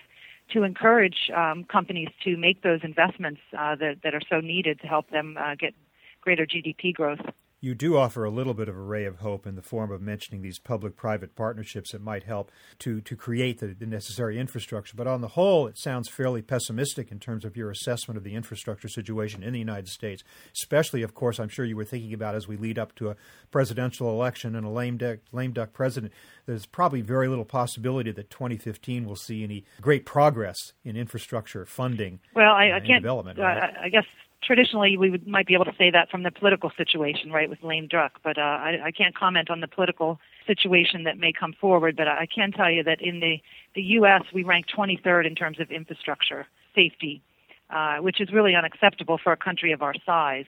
to 0.53 0.63
encourage 0.63 1.31
um, 1.35 1.65
companies 1.65 2.09
to 2.25 2.37
make 2.37 2.63
those 2.63 2.81
investments 2.83 3.41
uh, 3.59 3.77
that, 3.77 3.97
that 4.05 4.15
are 4.15 4.21
so 4.29 4.41
needed 4.41 4.81
to 4.81 4.87
help 4.87 5.11
them 5.11 5.37
uh, 5.39 5.55
get 5.55 5.75
greater 6.21 6.47
GDP 6.47 6.93
growth 6.93 7.21
you 7.65 7.75
do 7.75 7.97
offer 7.97 8.25
a 8.25 8.31
little 8.31 8.53
bit 8.53 8.69
of 8.69 8.77
a 8.77 8.81
ray 8.81 9.07
of 9.07 9.17
hope 9.17 9.47
in 9.47 9.57
the 9.57 9.63
form 9.63 9.91
of 9.91 10.03
mentioning 10.03 10.43
these 10.43 10.59
public-private 10.59 11.35
partnerships 11.35 11.93
that 11.93 12.03
might 12.03 12.25
help 12.25 12.53
to 12.79 13.01
to 13.01 13.17
create 13.17 13.59
the, 13.59 13.69
the, 13.69 13.87
necessary 13.87 14.39
infrastructure. 14.39 14.95
But 14.95 15.07
on 15.07 15.23
the 15.23 15.29
whole, 15.29 15.67
it 15.67 15.79
sounds 15.79 16.11
fairly 16.11 16.43
pessimistic 16.43 17.11
in 17.11 17.19
terms 17.19 17.43
of 17.43 17.57
your 17.57 17.71
assessment 17.71 18.19
of 18.19 18.25
the 18.25 18.35
infrastructure 18.35 18.89
situation 18.89 19.43
in 19.43 19.55
the 19.55 19.59
United 19.59 19.89
States. 19.89 20.23
Especially, 20.55 21.03
of 21.03 21.15
course, 21.15 21.41
I'm 21.41 21.49
sure 21.49 21.65
you 21.65 21.77
were 21.77 21.87
thinking 21.87 22.13
about 22.13 22.35
as 22.35 22.47
we 22.47 22.59
lead 22.59 22.79
up 22.79 22.95
to 22.97 23.09
a 23.09 23.17
presidential 23.51 24.11
election 24.11 24.55
and 24.55 24.67
a 24.67 24.71
lame 24.71 24.99
duck, 24.99 25.21
lame 25.33 25.53
duck 25.53 25.73
president. 25.73 26.13
There's 26.45 26.67
probably 26.67 27.01
very 27.01 27.29
little 27.29 27.47
possibility 27.47 28.13
that 28.13 28.29
2015 28.29 29.07
will 29.07 29.17
see 29.17 29.43
any 29.43 29.65
great 29.81 30.05
progress 30.05 30.75
in 30.85 30.97
infrastructure 30.97 31.65
funding. 31.65 32.21
Well, 32.35 32.53
I, 32.53 32.73
I 32.73 32.81
can't. 32.81 33.03
Development, 33.03 33.39
uh, 33.39 33.43
right? 33.43 33.75
I 33.85 33.89
guess 33.89 34.05
traditionally 34.45 34.97
we 34.97 35.11
would, 35.11 35.27
might 35.27 35.47
be 35.47 35.55
able 35.55 35.65
to 35.65 35.75
say 35.79 35.91
that 35.91 36.11
from 36.11 36.23
the 36.23 36.31
political 36.31 36.71
situation, 36.77 37.31
right, 37.33 37.49
with 37.49 37.63
lame 37.63 37.89
duck. 37.89 38.21
But 38.23 38.39
uh, 38.39 38.43
I, 38.43 38.79
I 38.87 38.91
can't 38.91 39.17
comment 39.17 39.51
on 39.51 39.61
the 39.61 39.69
political 39.69 40.19
situation 40.47 41.05
that 41.05 41.19
may 41.19 41.33
come 41.33 41.55
forward. 41.61 41.97
But 41.97 42.09
I 42.09 42.27
can 42.33 42.53
tell 42.53 42.71
you 42.71 42.83
that 42.85 43.01
in 43.01 43.21
the 43.21 43.41
the 43.75 43.83
U.S. 43.99 44.23
we 44.33 44.45
rank 44.45 44.67
23rd 44.77 45.27
in 45.27 45.35
terms 45.35 45.59
of 45.61 45.71
infrastructure 45.71 46.47
safety, 46.75 47.23
uh, 47.71 47.99
which 47.99 48.21
is 48.21 48.33
really 48.33 48.55
unacceptable 48.55 49.19
for 49.23 49.33
a 49.33 49.37
country 49.37 49.73
of 49.73 49.83
our 49.83 49.95
size. 50.05 50.47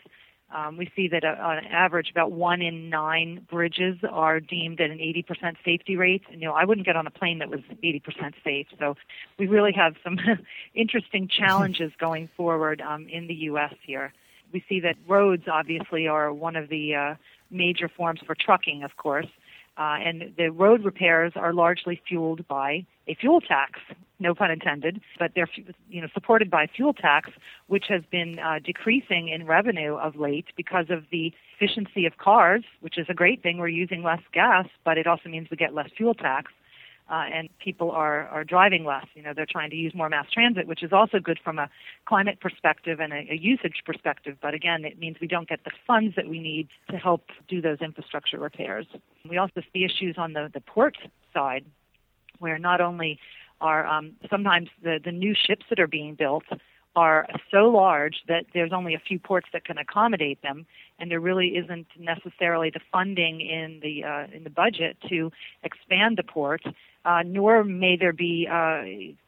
Um, 0.55 0.76
we 0.76 0.91
see 0.95 1.09
that 1.09 1.25
uh, 1.25 1.35
on 1.41 1.65
average, 1.67 2.11
about 2.11 2.31
one 2.31 2.62
in 2.62 2.88
nine 2.88 3.45
bridges 3.50 3.97
are 4.09 4.38
deemed 4.38 4.81
at 4.81 4.91
an 4.91 4.99
80% 4.99 5.57
safety 5.65 5.97
rate. 5.97 6.23
And, 6.31 6.41
you 6.41 6.47
know, 6.47 6.55
I 6.55 6.65
wouldn't 6.65 6.87
get 6.87 6.95
on 6.95 7.07
a 7.07 7.11
plane 7.11 7.41
that 7.41 7.50
was 7.50 7.61
80% 7.83 8.33
safe. 8.45 8.67
So 8.79 8.97
we 9.38 9.49
really 9.49 9.73
have 9.73 9.95
some 10.05 10.19
interesting 10.75 11.29
challenges 11.29 11.91
going 11.99 12.29
forward 12.37 12.81
um, 12.81 13.09
in 13.09 13.26
the 13.26 13.35
U.S. 13.50 13.75
here. 13.85 14.12
We 14.53 14.65
see 14.69 14.81
that 14.81 14.95
roads 15.09 15.45
obviously 15.50 16.07
are 16.07 16.33
one 16.33 16.55
of 16.55 16.69
the 16.69 16.95
uh, 16.95 17.15
major 17.50 17.88
forms 17.88 18.21
for 18.25 18.37
trucking, 18.37 18.85
of 18.85 18.97
course. 18.97 19.26
Uh, 19.76 19.99
and 20.03 20.33
the 20.38 20.49
road 20.50 20.85
repairs 20.85 21.33
are 21.35 21.53
largely 21.53 22.00
fueled 22.09 22.47
by 22.47 22.87
a 23.09 23.15
fuel 23.15 23.41
tax, 23.41 23.81
no 24.19 24.35
pun 24.35 24.51
intended, 24.51 25.01
but 25.19 25.33
they're 25.35 25.49
you 25.89 26.01
know 26.01 26.09
supported 26.15 26.51
by 26.51 26.67
fuel 26.67 26.95
tax, 26.95 27.31
which 27.67 27.85
has 27.89 28.03
been 28.11 28.39
uh, 28.39 28.59
decreasing 28.65 29.29
in 29.29 29.47
revenue 29.47 29.97
of 29.97 30.17
late 30.17 30.47
because 30.57 30.87
of 30.91 31.05
the 31.11 31.33
efficiency 31.59 32.07
of 32.07 32.17
cars, 32.19 32.65
which 32.81 32.99
is 32.99 33.07
a 33.09 33.15
great 33.15 33.43
thing. 33.43 33.59
We're 33.59 33.69
using 33.69 34.03
less 34.03 34.23
gas, 34.33 34.67
but 34.85 34.99
it 34.99 35.07
also 35.07 35.29
means 35.29 35.49
we 35.51 35.57
get 35.57 35.75
less 35.75 35.91
fuel 35.97 36.15
tax 36.15 36.53
uh, 37.09 37.25
and 37.33 37.49
people 37.59 37.91
are, 37.91 38.27
are 38.29 38.45
driving 38.45 38.85
less. 38.85 39.07
You 39.15 39.23
know, 39.23 39.33
they're 39.35 39.47
trying 39.47 39.71
to 39.71 39.77
use 39.77 39.95
more 39.95 40.09
mass 40.09 40.27
transit, 40.33 40.67
which 40.67 40.83
is 40.83 40.93
also 40.93 41.21
good 41.21 41.39
from 41.43 41.59
a 41.59 41.69
climate 42.05 42.41
perspective 42.41 43.01
and 43.01 43.13
a, 43.13 43.27
a 43.31 43.37
usage 43.37 43.83
perspective. 43.85 44.37
But 44.41 44.55
again, 44.55 44.85
it 44.85 44.99
means 44.99 45.17
we 45.21 45.29
don't 45.29 45.49
get 45.49 45.63
the 45.65 45.71
funds 45.87 46.17
that 46.17 46.29
we 46.29 46.41
need 46.41 46.69
to 46.91 46.97
help 46.97 47.31
do 47.49 47.61
those 47.61 47.79
infrastructure 47.81 48.39
repairs. 48.39 48.87
We 49.29 49.39
also 49.39 49.63
see 49.73 49.85
issues 49.85 50.17
on 50.19 50.33
the, 50.33 50.51
the 50.53 50.61
port 50.61 50.97
side, 51.33 51.65
where 52.38 52.59
not 52.59 52.81
only 52.81 53.19
are 53.61 53.87
um, 53.87 54.12
sometimes 54.31 54.69
the, 54.83 55.00
the 55.02 55.12
new 55.12 55.35
ships 55.35 55.64
that 55.71 55.81
are 55.81 55.87
being 55.87 56.14
built 56.14 56.45
are 56.95 57.26
so 57.50 57.69
large 57.69 58.23
that 58.26 58.47
there's 58.55 58.73
only 58.73 58.95
a 58.95 58.99
few 58.99 59.19
ports 59.19 59.47
that 59.52 59.64
can 59.64 59.76
accommodate 59.76 60.40
them, 60.43 60.64
and 60.99 61.11
there 61.11 61.21
really 61.21 61.49
isn't 61.49 61.87
necessarily 61.99 62.71
the 62.71 62.81
funding 62.90 63.40
in 63.43 63.81
the 63.83 64.02
uh, 64.02 64.26
in 64.35 64.45
the 64.45 64.50
budget 64.50 64.97
to 65.09 65.31
expand 65.62 66.16
the 66.16 66.23
port 66.23 66.62
uh, 67.07 67.23
nor 67.25 67.62
may 67.62 67.97
there 67.97 68.12
be 68.12 68.49
uh, 68.50 68.83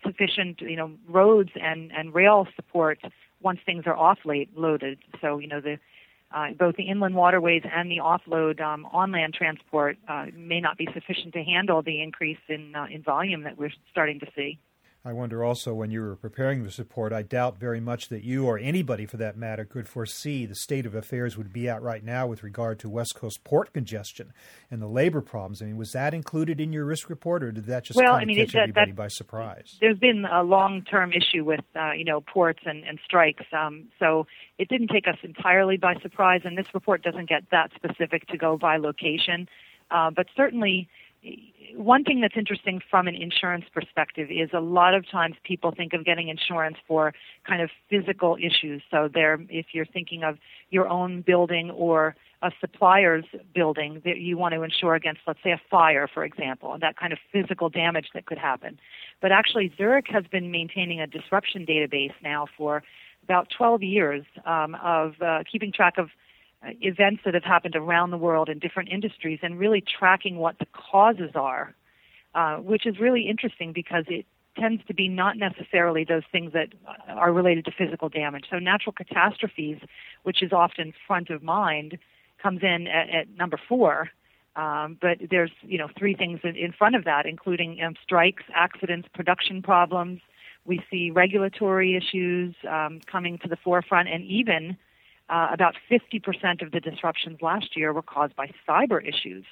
sufficient, 0.04 0.60
you 0.60 0.76
know, 0.76 0.90
roads 1.08 1.50
and, 1.54 1.92
and 1.92 2.12
rail 2.12 2.46
support 2.56 2.98
once 3.40 3.60
things 3.64 3.84
are 3.86 3.94
offloaded. 3.94 4.98
So, 5.20 5.38
you 5.38 5.46
know, 5.46 5.60
the 5.60 5.78
uh, 6.30 6.48
both 6.58 6.76
the 6.76 6.84
inland 6.84 7.14
waterways 7.14 7.62
and 7.74 7.90
the 7.90 7.98
offload 7.98 8.60
um, 8.60 8.86
on 8.92 9.12
land 9.12 9.34
transport 9.34 9.96
uh, 10.08 10.26
may 10.36 10.60
not 10.60 10.76
be 10.76 10.88
sufficient 10.92 11.32
to 11.34 11.42
handle 11.42 11.82
the 11.82 12.02
increase 12.02 12.38
in 12.48 12.74
uh, 12.74 12.86
in 12.90 13.02
volume 13.02 13.42
that 13.44 13.56
we're 13.56 13.72
starting 13.90 14.20
to 14.20 14.26
see. 14.36 14.58
I 15.08 15.12
wonder 15.14 15.42
also 15.42 15.72
when 15.72 15.90
you 15.90 16.02
were 16.02 16.16
preparing 16.16 16.64
this 16.64 16.78
report, 16.78 17.14
I 17.14 17.22
doubt 17.22 17.58
very 17.58 17.80
much 17.80 18.10
that 18.10 18.24
you 18.24 18.44
or 18.44 18.58
anybody 18.58 19.06
for 19.06 19.16
that 19.16 19.38
matter 19.38 19.64
could 19.64 19.88
foresee 19.88 20.44
the 20.44 20.54
state 20.54 20.84
of 20.84 20.94
affairs 20.94 21.34
would 21.34 21.50
be 21.50 21.66
at 21.66 21.80
right 21.80 22.04
now 22.04 22.26
with 22.26 22.42
regard 22.42 22.78
to 22.80 22.90
West 22.90 23.14
Coast 23.14 23.42
port 23.42 23.72
congestion 23.72 24.34
and 24.70 24.82
the 24.82 24.86
labor 24.86 25.22
problems. 25.22 25.62
I 25.62 25.64
mean, 25.64 25.78
was 25.78 25.92
that 25.92 26.12
included 26.12 26.60
in 26.60 26.74
your 26.74 26.84
risk 26.84 27.08
report, 27.08 27.42
or 27.42 27.52
did 27.52 27.64
that 27.64 27.84
just 27.84 27.96
well, 27.96 28.12
kind 28.12 28.22
I 28.22 28.24
mean, 28.26 28.36
catch 28.36 28.50
it, 28.50 28.52
that, 28.52 28.62
everybody 28.64 28.90
that, 28.90 28.96
by 28.96 29.08
surprise? 29.08 29.78
There's 29.80 29.98
been 29.98 30.26
a 30.30 30.42
long-term 30.42 31.14
issue 31.14 31.42
with 31.42 31.64
uh, 31.74 31.92
you 31.92 32.04
know 32.04 32.20
ports 32.20 32.60
and, 32.66 32.84
and 32.84 32.98
strikes, 33.02 33.46
um, 33.54 33.84
so 33.98 34.26
it 34.58 34.68
didn't 34.68 34.88
take 34.88 35.08
us 35.08 35.16
entirely 35.22 35.78
by 35.78 35.94
surprise. 36.02 36.42
And 36.44 36.58
this 36.58 36.66
report 36.74 37.02
doesn't 37.02 37.30
get 37.30 37.44
that 37.50 37.70
specific 37.74 38.26
to 38.26 38.36
go 38.36 38.58
by 38.58 38.76
location, 38.76 39.48
uh, 39.90 40.10
but 40.10 40.26
certainly 40.36 40.90
one 41.74 42.04
thing 42.04 42.20
that's 42.20 42.36
interesting 42.36 42.80
from 42.90 43.08
an 43.08 43.14
insurance 43.14 43.64
perspective 43.72 44.28
is 44.30 44.50
a 44.52 44.60
lot 44.60 44.94
of 44.94 45.08
times 45.08 45.36
people 45.44 45.72
think 45.76 45.92
of 45.92 46.04
getting 46.04 46.28
insurance 46.28 46.76
for 46.86 47.12
kind 47.46 47.62
of 47.62 47.70
physical 47.90 48.36
issues. 48.36 48.82
So 48.90 49.08
there, 49.12 49.38
if 49.48 49.66
you're 49.72 49.86
thinking 49.86 50.24
of 50.24 50.38
your 50.70 50.88
own 50.88 51.22
building 51.22 51.70
or 51.70 52.14
a 52.42 52.50
supplier's 52.60 53.24
building 53.54 54.00
that 54.04 54.18
you 54.18 54.38
want 54.38 54.54
to 54.54 54.62
insure 54.62 54.94
against, 54.94 55.22
let's 55.26 55.40
say 55.42 55.50
a 55.50 55.60
fire, 55.70 56.08
for 56.12 56.24
example, 56.24 56.72
and 56.72 56.82
that 56.82 56.96
kind 56.96 57.12
of 57.12 57.18
physical 57.32 57.68
damage 57.68 58.08
that 58.14 58.26
could 58.26 58.38
happen. 58.38 58.78
But 59.20 59.32
actually, 59.32 59.72
Zurich 59.76 60.06
has 60.08 60.24
been 60.30 60.50
maintaining 60.50 61.00
a 61.00 61.06
disruption 61.06 61.66
database 61.66 62.14
now 62.22 62.46
for 62.56 62.82
about 63.24 63.48
12 63.56 63.82
years 63.82 64.24
um, 64.46 64.76
of 64.76 65.20
uh, 65.20 65.42
keeping 65.50 65.72
track 65.72 65.98
of 65.98 66.10
events 66.64 67.22
that 67.24 67.34
have 67.34 67.44
happened 67.44 67.76
around 67.76 68.10
the 68.10 68.18
world 68.18 68.48
in 68.48 68.58
different 68.58 68.88
industries 68.90 69.38
and 69.42 69.58
really 69.58 69.80
tracking 69.82 70.36
what 70.36 70.58
the 70.58 70.66
causes 70.72 71.30
are, 71.34 71.74
uh, 72.34 72.56
which 72.56 72.86
is 72.86 72.98
really 72.98 73.28
interesting 73.28 73.72
because 73.72 74.04
it 74.08 74.26
tends 74.58 74.84
to 74.86 74.94
be 74.94 75.08
not 75.08 75.36
necessarily 75.36 76.04
those 76.04 76.24
things 76.32 76.52
that 76.52 76.68
are 77.08 77.32
related 77.32 77.64
to 77.64 77.70
physical 77.70 78.08
damage. 78.08 78.46
So 78.50 78.58
natural 78.58 78.92
catastrophes, 78.92 79.78
which 80.24 80.42
is 80.42 80.52
often 80.52 80.92
front 81.06 81.30
of 81.30 81.42
mind, 81.42 81.98
comes 82.42 82.62
in 82.62 82.86
at, 82.88 83.08
at 83.10 83.28
number 83.36 83.58
four. 83.68 84.10
Um, 84.56 84.98
but 85.00 85.18
there's 85.30 85.52
you 85.62 85.78
know 85.78 85.88
three 85.96 86.14
things 86.14 86.40
in, 86.42 86.56
in 86.56 86.72
front 86.72 86.96
of 86.96 87.04
that, 87.04 87.26
including 87.26 87.80
um, 87.80 87.94
strikes, 88.02 88.42
accidents, 88.52 89.08
production 89.14 89.62
problems. 89.62 90.20
We 90.64 90.82
see 90.90 91.12
regulatory 91.12 91.96
issues 91.96 92.56
um, 92.68 93.00
coming 93.10 93.38
to 93.38 93.48
the 93.48 93.56
forefront, 93.56 94.08
and 94.08 94.24
even 94.24 94.76
uh, 95.28 95.48
about 95.52 95.74
50% 95.90 96.62
of 96.62 96.72
the 96.72 96.80
disruptions 96.80 97.40
last 97.42 97.76
year 97.76 97.92
were 97.92 98.02
caused 98.02 98.34
by 98.36 98.50
cyber 98.68 99.02
issues. 99.06 99.44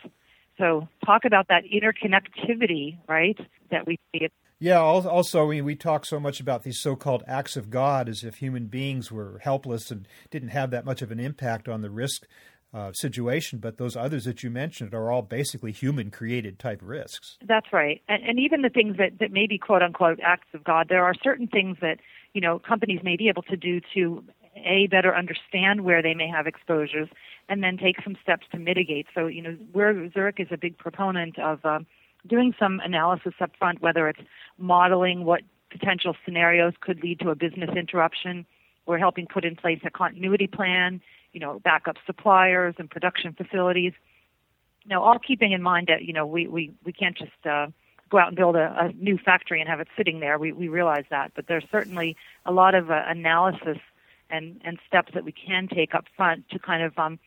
So, 0.58 0.88
talk 1.04 1.24
about 1.26 1.48
that 1.48 1.64
interconnectivity, 1.64 2.96
right, 3.06 3.38
that 3.70 3.86
we 3.86 3.98
see. 4.12 4.28
Yeah, 4.58 4.78
also, 4.78 5.44
we, 5.44 5.60
we 5.60 5.76
talk 5.76 6.06
so 6.06 6.18
much 6.18 6.40
about 6.40 6.62
these 6.62 6.80
so 6.80 6.96
called 6.96 7.22
acts 7.26 7.58
of 7.58 7.68
God 7.68 8.08
as 8.08 8.24
if 8.24 8.36
human 8.36 8.68
beings 8.68 9.12
were 9.12 9.38
helpless 9.42 9.90
and 9.90 10.08
didn't 10.30 10.48
have 10.48 10.70
that 10.70 10.86
much 10.86 11.02
of 11.02 11.10
an 11.10 11.20
impact 11.20 11.68
on 11.68 11.82
the 11.82 11.90
risk 11.90 12.26
uh, 12.72 12.92
situation, 12.92 13.58
but 13.58 13.78
those 13.78 13.96
others 13.96 14.24
that 14.24 14.42
you 14.42 14.50
mentioned 14.50 14.94
are 14.94 15.10
all 15.10 15.22
basically 15.22 15.72
human 15.72 16.10
created 16.10 16.58
type 16.58 16.80
risks. 16.82 17.36
That's 17.46 17.72
right. 17.72 18.02
And, 18.08 18.22
and 18.22 18.38
even 18.38 18.62
the 18.62 18.68
things 18.68 18.96
that, 18.96 19.18
that 19.20 19.30
may 19.30 19.46
be 19.46 19.56
quote 19.56 19.82
unquote 19.82 20.20
acts 20.22 20.48
of 20.52 20.64
God, 20.64 20.86
there 20.88 21.04
are 21.04 21.14
certain 21.22 21.46
things 21.46 21.76
that, 21.80 22.00
you 22.32 22.40
know, 22.40 22.58
companies 22.58 23.00
may 23.02 23.16
be 23.16 23.28
able 23.28 23.42
to 23.44 23.56
do 23.56 23.80
to 23.94 24.24
a 24.56 24.86
better 24.88 25.14
understand 25.14 25.82
where 25.84 26.02
they 26.02 26.14
may 26.14 26.28
have 26.28 26.46
exposures 26.46 27.08
and 27.48 27.62
then 27.62 27.76
take 27.76 28.02
some 28.02 28.16
steps 28.22 28.46
to 28.52 28.58
mitigate. 28.58 29.06
So, 29.14 29.26
you 29.26 29.42
know, 29.42 29.56
where 29.72 30.10
Zurich 30.10 30.40
is 30.40 30.48
a 30.50 30.56
big 30.56 30.78
proponent 30.78 31.38
of 31.38 31.64
um, 31.64 31.86
doing 32.26 32.54
some 32.58 32.80
analysis 32.80 33.34
up 33.40 33.50
front, 33.58 33.82
whether 33.82 34.08
it's 34.08 34.20
modeling 34.58 35.24
what 35.24 35.42
potential 35.70 36.16
scenarios 36.24 36.74
could 36.80 37.02
lead 37.02 37.20
to 37.20 37.30
a 37.30 37.34
business 37.34 37.70
interruption. 37.76 38.46
We're 38.86 38.98
helping 38.98 39.26
put 39.26 39.44
in 39.44 39.56
place 39.56 39.80
a 39.84 39.90
continuity 39.90 40.46
plan 40.46 41.00
you 41.36 41.40
know, 41.40 41.60
backup 41.62 41.96
suppliers 42.06 42.74
and 42.78 42.90
production 42.90 43.34
facilities. 43.34 43.92
Now, 44.86 45.02
all 45.02 45.18
keeping 45.18 45.52
in 45.52 45.60
mind 45.60 45.88
that 45.88 46.02
you 46.02 46.14
know 46.14 46.24
we 46.24 46.46
we 46.46 46.72
we 46.82 46.94
can't 46.94 47.14
just 47.14 47.44
uh, 47.44 47.66
go 48.08 48.16
out 48.16 48.28
and 48.28 48.36
build 48.38 48.56
a, 48.56 48.74
a 48.78 48.92
new 48.94 49.18
factory 49.18 49.60
and 49.60 49.68
have 49.68 49.78
it 49.78 49.88
sitting 49.98 50.20
there. 50.20 50.38
We 50.38 50.52
we 50.52 50.68
realize 50.68 51.04
that, 51.10 51.32
but 51.36 51.46
there's 51.46 51.66
certainly 51.70 52.16
a 52.46 52.52
lot 52.52 52.74
of 52.74 52.90
uh, 52.90 53.02
analysis 53.06 53.76
and 54.30 54.60
and 54.64 54.78
steps 54.86 55.12
that 55.14 55.24
we 55.24 55.32
can 55.32 55.68
take 55.68 55.94
up 55.94 56.04
front 56.16 56.48
to 56.50 56.58
kind 56.58 56.82
of 56.82 56.98
um, 56.98 57.18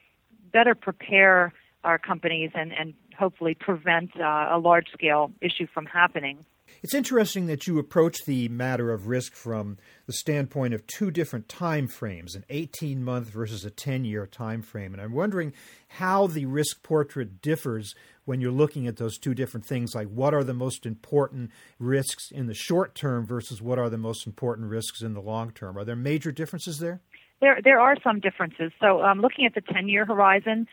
better 0.52 0.76
prepare 0.76 1.54
our 1.84 1.98
companies 1.98 2.52
and 2.54 2.72
and 2.74 2.94
hopefully 3.18 3.54
prevent 3.54 4.12
uh, 4.20 4.48
a 4.52 4.58
large 4.58 4.88
scale 4.94 5.32
issue 5.42 5.68
from 5.74 5.86
happening. 5.86 6.46
It's 6.82 6.94
interesting 6.94 7.48
that 7.48 7.68
you 7.68 7.80
approach 7.80 8.26
the 8.26 8.48
matter 8.48 8.92
of 8.92 9.08
risk 9.08 9.34
from 9.34 9.78
the 10.06 10.14
standpoint 10.14 10.74
of 10.74 10.86
two 10.88 11.12
different 11.12 11.50
time 11.50 11.88
frames, 11.88 12.36
an 12.36 12.46
18 12.50 13.04
month 13.04 13.30
versus 13.30 13.66
a 13.66 13.70
10 13.70 14.06
year 14.06 14.26
time 14.26 14.62
frame. 14.62 14.94
And 14.94 15.02
I'm 15.02 15.14
wondering 15.14 15.54
how 15.88 16.28
the 16.28 16.46
risk 16.46 16.84
portrait 16.84 17.42
differs 17.42 17.96
when 18.30 18.40
you're 18.40 18.52
looking 18.52 18.86
at 18.86 18.98
those 18.98 19.18
two 19.18 19.34
different 19.34 19.66
things, 19.66 19.96
like 19.96 20.08
what 20.08 20.36
are 20.36 20.44
the 20.44 20.54
most 20.54 20.86
important 20.86 21.50
risks 21.80 22.30
in 22.30 22.46
the 22.46 22.54
short 22.54 22.94
term 22.94 23.26
versus 23.26 23.60
what 23.60 23.80
are 23.80 23.90
the 23.90 23.98
most 23.98 24.28
important 24.28 24.70
risks 24.70 25.02
in 25.02 25.16
the 25.16 25.20
long 25.20 25.50
term. 25.50 25.76
Are 25.76 25.84
there 25.84 25.96
major 25.96 26.32
differences 26.32 26.78
there? 26.78 27.02
There, 27.42 27.60
there 27.64 27.80
are 27.80 27.96
some 28.04 28.20
differences. 28.20 28.72
So, 28.80 29.02
um, 29.02 29.20
looking 29.20 29.46
at 29.48 29.56
the 29.56 29.62
10 29.62 29.88
year 29.88 30.06
horizon, 30.06 30.68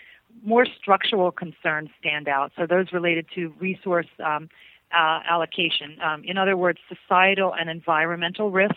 more 0.44 0.66
structural 0.66 1.30
concerns 1.30 1.88
stand 1.98 2.28
out. 2.28 2.52
So, 2.58 2.66
those 2.66 2.92
related 2.92 3.24
to 3.36 3.54
resource 3.58 4.08
um, 4.22 4.50
uh, 4.92 5.20
allocation. 5.26 5.96
Um, 6.04 6.24
in 6.24 6.36
other 6.36 6.58
words, 6.58 6.78
societal 6.90 7.54
and 7.54 7.70
environmental 7.70 8.50
risks 8.50 8.76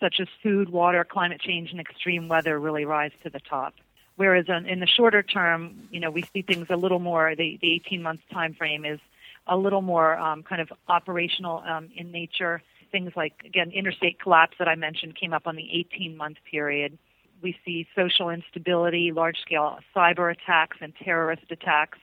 such 0.00 0.16
as 0.18 0.28
food, 0.42 0.70
water, 0.70 1.04
climate 1.04 1.42
change, 1.42 1.72
and 1.72 1.80
extreme 1.80 2.28
weather 2.28 2.58
really 2.58 2.86
rise 2.86 3.12
to 3.24 3.28
the 3.28 3.40
top. 3.40 3.74
Whereas 4.18 4.46
in 4.48 4.80
the 4.80 4.86
shorter 4.88 5.22
term, 5.22 5.88
you 5.92 6.00
know, 6.00 6.10
we 6.10 6.22
see 6.22 6.42
things 6.42 6.66
a 6.70 6.76
little 6.76 6.98
more. 6.98 7.36
The, 7.36 7.56
the 7.62 7.72
18 7.74 8.02
month 8.02 8.20
time 8.32 8.52
frame 8.52 8.84
is 8.84 8.98
a 9.46 9.56
little 9.56 9.80
more 9.80 10.18
um, 10.18 10.42
kind 10.42 10.60
of 10.60 10.72
operational 10.88 11.62
um, 11.64 11.88
in 11.94 12.10
nature. 12.10 12.60
Things 12.90 13.12
like 13.14 13.34
again, 13.44 13.70
interstate 13.70 14.18
collapse 14.18 14.56
that 14.58 14.66
I 14.66 14.74
mentioned 14.74 15.14
came 15.14 15.32
up 15.32 15.46
on 15.46 15.54
the 15.54 15.68
18 15.72 16.16
month 16.16 16.38
period. 16.50 16.98
We 17.42 17.56
see 17.64 17.86
social 17.94 18.28
instability, 18.30 19.12
large 19.12 19.38
scale 19.40 19.78
cyber 19.94 20.32
attacks, 20.32 20.78
and 20.80 20.92
terrorist 20.96 21.44
attacks 21.52 21.98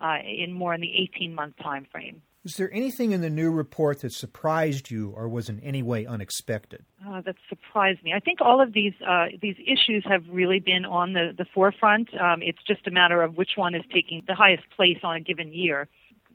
uh, 0.00 0.18
in 0.24 0.52
more 0.52 0.72
in 0.72 0.80
the 0.80 0.92
18 1.16 1.34
month 1.34 1.56
time 1.60 1.88
frame. 1.90 2.22
Is 2.46 2.54
there 2.54 2.72
anything 2.72 3.10
in 3.10 3.22
the 3.22 3.28
new 3.28 3.50
report 3.50 4.02
that 4.02 4.12
surprised 4.12 4.88
you 4.88 5.12
or 5.16 5.28
was 5.28 5.48
in 5.48 5.58
any 5.64 5.82
way 5.82 6.06
unexpected? 6.06 6.84
Uh, 7.04 7.20
that 7.22 7.34
surprised 7.48 8.04
me. 8.04 8.12
I 8.14 8.20
think 8.20 8.40
all 8.40 8.62
of 8.62 8.72
these 8.72 8.92
uh, 9.04 9.26
these 9.42 9.56
issues 9.66 10.04
have 10.08 10.22
really 10.30 10.60
been 10.60 10.84
on 10.84 11.12
the, 11.12 11.34
the 11.36 11.44
forefront. 11.44 12.08
Um, 12.14 12.42
it's 12.42 12.62
just 12.64 12.86
a 12.86 12.92
matter 12.92 13.20
of 13.20 13.36
which 13.36 13.56
one 13.56 13.74
is 13.74 13.82
taking 13.92 14.22
the 14.28 14.36
highest 14.36 14.62
place 14.76 14.98
on 15.02 15.16
a 15.16 15.20
given 15.20 15.52
year. 15.52 15.88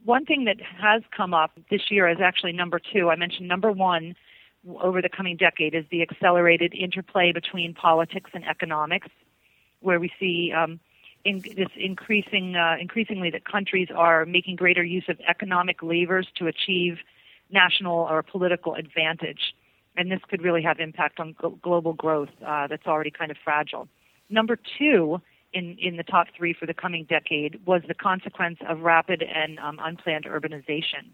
One 0.04 0.26
thing 0.26 0.44
that 0.46 0.58
has 0.82 1.02
come 1.16 1.34
up 1.34 1.52
this 1.70 1.90
year 1.90 2.10
is 2.10 2.18
actually 2.22 2.52
number 2.52 2.82
two. 2.94 3.10
I 3.10 3.16
mentioned 3.16 3.48
number 3.48 3.72
one 3.72 4.14
over 4.84 5.02
the 5.02 5.08
coming 5.08 5.38
decade 5.38 5.74
is 5.74 5.86
the 5.92 6.02
accelerated 6.02 6.74
interplay 6.74 7.32
between 7.32 7.74
politics 7.74 8.32
and 8.34 8.44
economics, 8.44 9.08
where 9.80 10.02
we 10.02 10.12
see 10.20 10.52
um, 10.52 10.82
in 11.24 11.42
this 11.42 11.70
increasing 11.76 12.56
uh, 12.56 12.76
increasingly 12.80 13.30
that 13.32 13.46
countries 13.46 13.90
are 13.96 14.26
making 14.26 14.56
greater 14.56 14.84
use 14.84 15.06
of 15.08 15.20
economic 15.28 15.82
levers 15.84 16.28
to 16.36 16.48
achieve 16.48 16.98
national 17.52 18.08
or 18.10 18.24
political 18.24 18.76
advantage, 18.76 19.54
and 19.98 20.12
this 20.12 20.20
could 20.30 20.42
really 20.42 20.62
have 20.62 20.80
impact 20.80 21.20
on 21.20 21.36
global 21.62 21.94
growth 21.94 22.30
uh, 22.46 22.68
that's 22.68 22.88
already 22.88 23.12
kind 23.12 23.32
of 23.32 23.38
fragile. 23.44 23.88
Number 24.30 24.58
two 24.78 25.22
in 25.54 25.78
in 25.80 25.98
the 25.98 26.04
top 26.04 26.28
three 26.36 26.54
for 26.54 26.66
the 26.66 26.74
coming 26.74 27.06
decade 27.06 27.60
was 27.66 27.82
the 27.88 27.94
consequence 27.94 28.60
of 28.68 28.80
rapid 28.82 29.22
and 29.22 29.60
um, 29.60 29.80
unplanned 29.82 30.26
urbanization, 30.26 31.12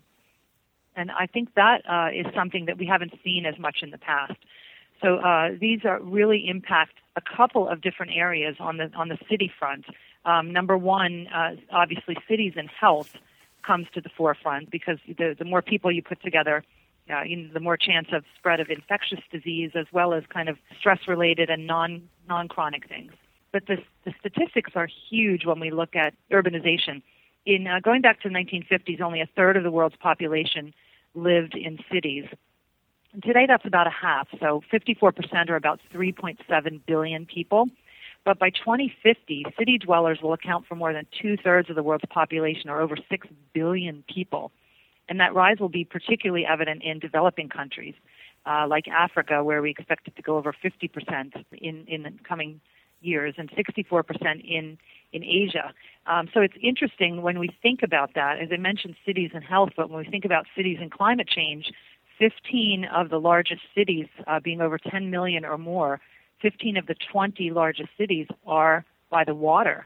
and 0.95 1.11
I 1.11 1.25
think 1.25 1.53
that 1.55 1.81
uh, 1.89 2.09
is 2.13 2.27
something 2.35 2.65
that 2.65 2.77
we 2.77 2.85
haven't 2.85 3.13
seen 3.23 3.45
as 3.45 3.57
much 3.57 3.77
in 3.81 3.91
the 3.91 3.97
past. 3.97 4.37
So 5.01 5.17
uh, 5.17 5.49
these 5.59 5.81
are 5.85 5.99
really 6.01 6.47
impact 6.47 6.93
a 7.15 7.21
couple 7.21 7.67
of 7.67 7.81
different 7.81 8.13
areas 8.15 8.55
on 8.59 8.77
the 8.77 8.91
on 8.95 9.09
the 9.09 9.17
city 9.29 9.51
front. 9.59 9.85
Um, 10.25 10.51
number 10.51 10.77
one, 10.77 11.27
uh, 11.27 11.55
obviously, 11.71 12.17
cities 12.27 12.53
and 12.55 12.69
health 12.69 13.15
comes 13.65 13.87
to 13.93 14.01
the 14.01 14.09
forefront 14.09 14.71
because 14.71 14.97
the 15.07 15.35
the 15.37 15.45
more 15.45 15.61
people 15.61 15.91
you 15.91 16.01
put 16.01 16.21
together, 16.21 16.63
uh, 17.11 17.21
you 17.23 17.37
know, 17.37 17.53
the 17.53 17.59
more 17.59 17.77
chance 17.77 18.07
of 18.11 18.23
spread 18.37 18.59
of 18.59 18.69
infectious 18.69 19.19
disease 19.31 19.71
as 19.75 19.85
well 19.91 20.13
as 20.13 20.23
kind 20.33 20.49
of 20.49 20.57
stress 20.79 20.99
related 21.07 21.49
and 21.49 21.67
non 21.67 22.09
non 22.27 22.47
chronic 22.47 22.87
things. 22.87 23.11
But 23.51 23.67
the 23.67 23.77
the 24.05 24.13
statistics 24.19 24.71
are 24.75 24.87
huge 25.09 25.45
when 25.45 25.59
we 25.59 25.69
look 25.69 25.95
at 25.95 26.13
urbanization. 26.31 27.01
In 27.45 27.67
uh, 27.67 27.79
going 27.81 28.01
back 28.01 28.21
to 28.21 28.29
the 28.29 28.35
1950s, 28.35 28.99
only 28.99 29.21
a 29.21 29.29
third 29.35 29.55
of 29.55 29.63
the 29.63 29.71
world's 29.71 29.95
population 29.95 30.73
lived 31.13 31.55
in 31.55 31.79
cities. 31.91 32.25
And 33.13 33.23
today 33.23 33.45
that's 33.47 33.65
about 33.65 33.87
a 33.87 33.91
half, 33.91 34.27
so 34.39 34.61
54% 34.71 35.49
or 35.49 35.55
about 35.55 35.79
3.7 35.93 36.81
billion 36.85 37.25
people. 37.25 37.69
But 38.25 38.39
by 38.39 38.49
2050, 38.49 39.45
city 39.57 39.77
dwellers 39.77 40.19
will 40.21 40.33
account 40.33 40.65
for 40.67 40.75
more 40.75 40.91
than 40.91 41.07
two 41.21 41.37
thirds 41.37 41.69
of 41.69 41.75
the 41.75 41.83
world's 41.83 42.03
population, 42.09 42.69
or 42.69 42.81
over 42.81 42.97
6 43.09 43.27
billion 43.53 44.03
people. 44.13 44.51
And 45.07 45.19
that 45.21 45.33
rise 45.33 45.59
will 45.59 45.69
be 45.69 45.85
particularly 45.85 46.45
evident 46.45 46.83
in 46.83 46.99
developing 46.99 47.47
countries 47.47 47.95
uh, 48.45 48.65
like 48.67 48.87
Africa, 48.87 49.43
where 49.43 49.61
we 49.61 49.69
expect 49.69 50.07
it 50.07 50.15
to 50.15 50.21
go 50.21 50.37
over 50.37 50.53
50% 50.53 51.45
in, 51.53 51.85
in 51.87 52.03
the 52.03 52.11
coming 52.27 52.59
years, 53.01 53.35
and 53.37 53.49
64% 53.51 54.03
in, 54.43 54.77
in 55.13 55.23
Asia. 55.23 55.73
Um, 56.07 56.29
so 56.33 56.41
it's 56.41 56.55
interesting 56.61 57.21
when 57.21 57.39
we 57.39 57.49
think 57.61 57.83
about 57.83 58.15
that. 58.15 58.39
As 58.39 58.49
I 58.51 58.57
mentioned, 58.57 58.95
cities 59.05 59.31
and 59.33 59.43
health, 59.43 59.69
but 59.77 59.89
when 59.89 60.03
we 60.03 60.09
think 60.09 60.25
about 60.25 60.45
cities 60.55 60.79
and 60.81 60.91
climate 60.91 61.27
change, 61.27 61.71
15 62.19 62.85
of 62.85 63.09
the 63.09 63.19
largest 63.19 63.61
cities, 63.75 64.07
uh, 64.25 64.39
being 64.39 64.61
over 64.61 64.77
10 64.77 65.09
million 65.09 65.45
or 65.45 65.57
more, 65.57 65.99
15 66.41 66.77
of 66.77 66.87
the 66.87 66.95
20 67.11 67.51
largest 67.51 67.89
cities 67.97 68.27
are 68.45 68.85
by 69.09 69.23
the 69.23 69.35
water. 69.35 69.85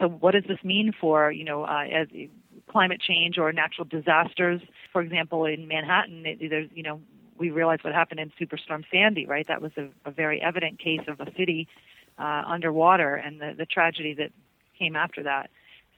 So, 0.00 0.08
what 0.08 0.32
does 0.32 0.44
this 0.48 0.62
mean 0.64 0.92
for 0.98 1.30
you 1.30 1.44
know 1.44 1.64
uh, 1.64 1.84
as 1.92 2.08
climate 2.68 3.00
change 3.00 3.38
or 3.38 3.52
natural 3.52 3.86
disasters? 3.86 4.60
For 4.92 5.00
example, 5.00 5.44
in 5.44 5.68
Manhattan, 5.68 6.26
it, 6.26 6.38
there's 6.50 6.68
you 6.74 6.82
know 6.82 7.00
we 7.38 7.50
realize 7.50 7.78
what 7.82 7.94
happened 7.94 8.20
in 8.20 8.32
Superstorm 8.40 8.84
Sandy, 8.90 9.26
right? 9.26 9.46
That 9.46 9.62
was 9.62 9.72
a, 9.76 9.88
a 10.04 10.10
very 10.10 10.40
evident 10.40 10.78
case 10.78 11.00
of 11.08 11.20
a 11.20 11.26
city 11.36 11.68
uh, 12.18 12.42
underwater 12.46 13.16
and 13.16 13.40
the, 13.40 13.54
the 13.56 13.66
tragedy 13.66 14.14
that 14.14 14.30
came 14.78 14.96
after 14.96 15.22
that. 15.22 15.50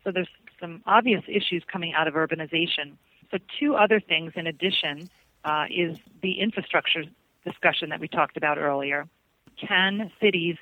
So 0.03 0.11
there's 0.11 0.29
some 0.61 0.83
obvious 0.87 1.23
issues 1.29 1.63
coming 1.71 1.93
out 1.95 2.09
of 2.09 2.15
urbanization. 2.15 2.97
So 3.31 3.39
two 3.59 3.75
other 3.75 4.01
things 4.01 4.33
in 4.37 4.47
addition 4.47 5.11
uh, 5.45 5.67
is 5.71 5.99
the 6.23 6.41
infrastructure 6.41 7.05
discussion 7.45 7.91
that 7.91 8.01
we 8.01 8.09
talked 8.09 8.37
about 8.37 8.59
earlier. 8.59 9.07
Can 9.57 10.11
cities 10.21 10.57